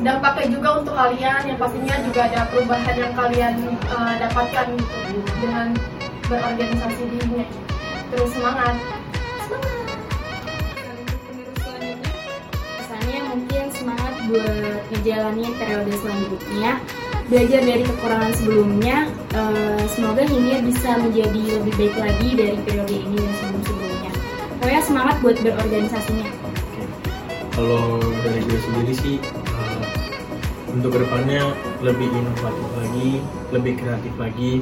dampaknya 0.00 0.46
juga 0.56 0.68
untuk 0.80 0.94
kalian 0.96 1.40
yang 1.44 1.58
pastinya 1.60 1.96
juga 2.08 2.20
ada 2.32 2.40
perubahan 2.48 2.96
yang 2.96 3.12
kalian 3.12 3.54
uh, 3.92 4.14
dapatkan 4.16 4.66
gitu 4.72 5.20
dengan 5.44 5.76
berorganisasi 6.24 7.02
di 7.04 7.16
dunia 7.20 7.46
terus 8.10 8.30
semangat. 8.32 8.74
Semangat. 9.44 9.86
Pesannya 12.80 13.18
mungkin 13.28 13.64
semangat 13.76 14.14
buat 14.26 14.80
ngejalani 14.90 15.44
periode 15.60 15.92
selanjutnya 16.00 16.72
belajar 17.30 17.60
dari 17.62 17.82
kekurangan 17.86 18.32
sebelumnya 18.34 18.96
uh, 19.38 19.82
semoga 19.86 20.26
ini 20.26 20.66
bisa 20.66 20.98
menjadi 20.98 21.62
lebih 21.62 21.72
baik 21.78 21.94
lagi 21.94 22.28
dari 22.34 22.58
periode 22.66 22.96
ini 22.96 23.16
dan 23.22 23.34
sebelum 23.38 23.62
sebelumnya 23.62 24.12
pokoknya 24.58 24.82
semangat 24.82 25.16
buat 25.22 25.36
berorganisasinya. 25.44 26.28
Kalau 27.54 28.00
dari 28.24 28.40
gue 28.46 28.60
sendiri 28.64 28.94
sih 28.96 29.16
untuk 30.70 30.94
ke 30.94 30.98
depannya 31.02 31.50
lebih 31.82 32.08
inovatif 32.10 32.68
lagi, 32.78 33.10
lebih 33.50 33.72
kreatif 33.78 34.14
lagi, 34.16 34.52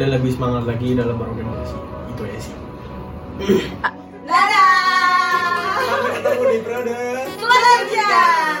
dan 0.00 0.08
lebih 0.16 0.32
semangat 0.32 0.64
lagi 0.64 0.96
dalam 0.96 1.16
berorganisasi 1.20 1.76
itu 2.12 2.22
aja 2.24 2.40
sih 2.40 2.56
Dadah! 4.24 5.82
Sampai 5.84 6.10
ketemu 6.16 6.44
di 6.48 6.58
periode 6.64 6.98
Selanjutnya! 7.36 8.51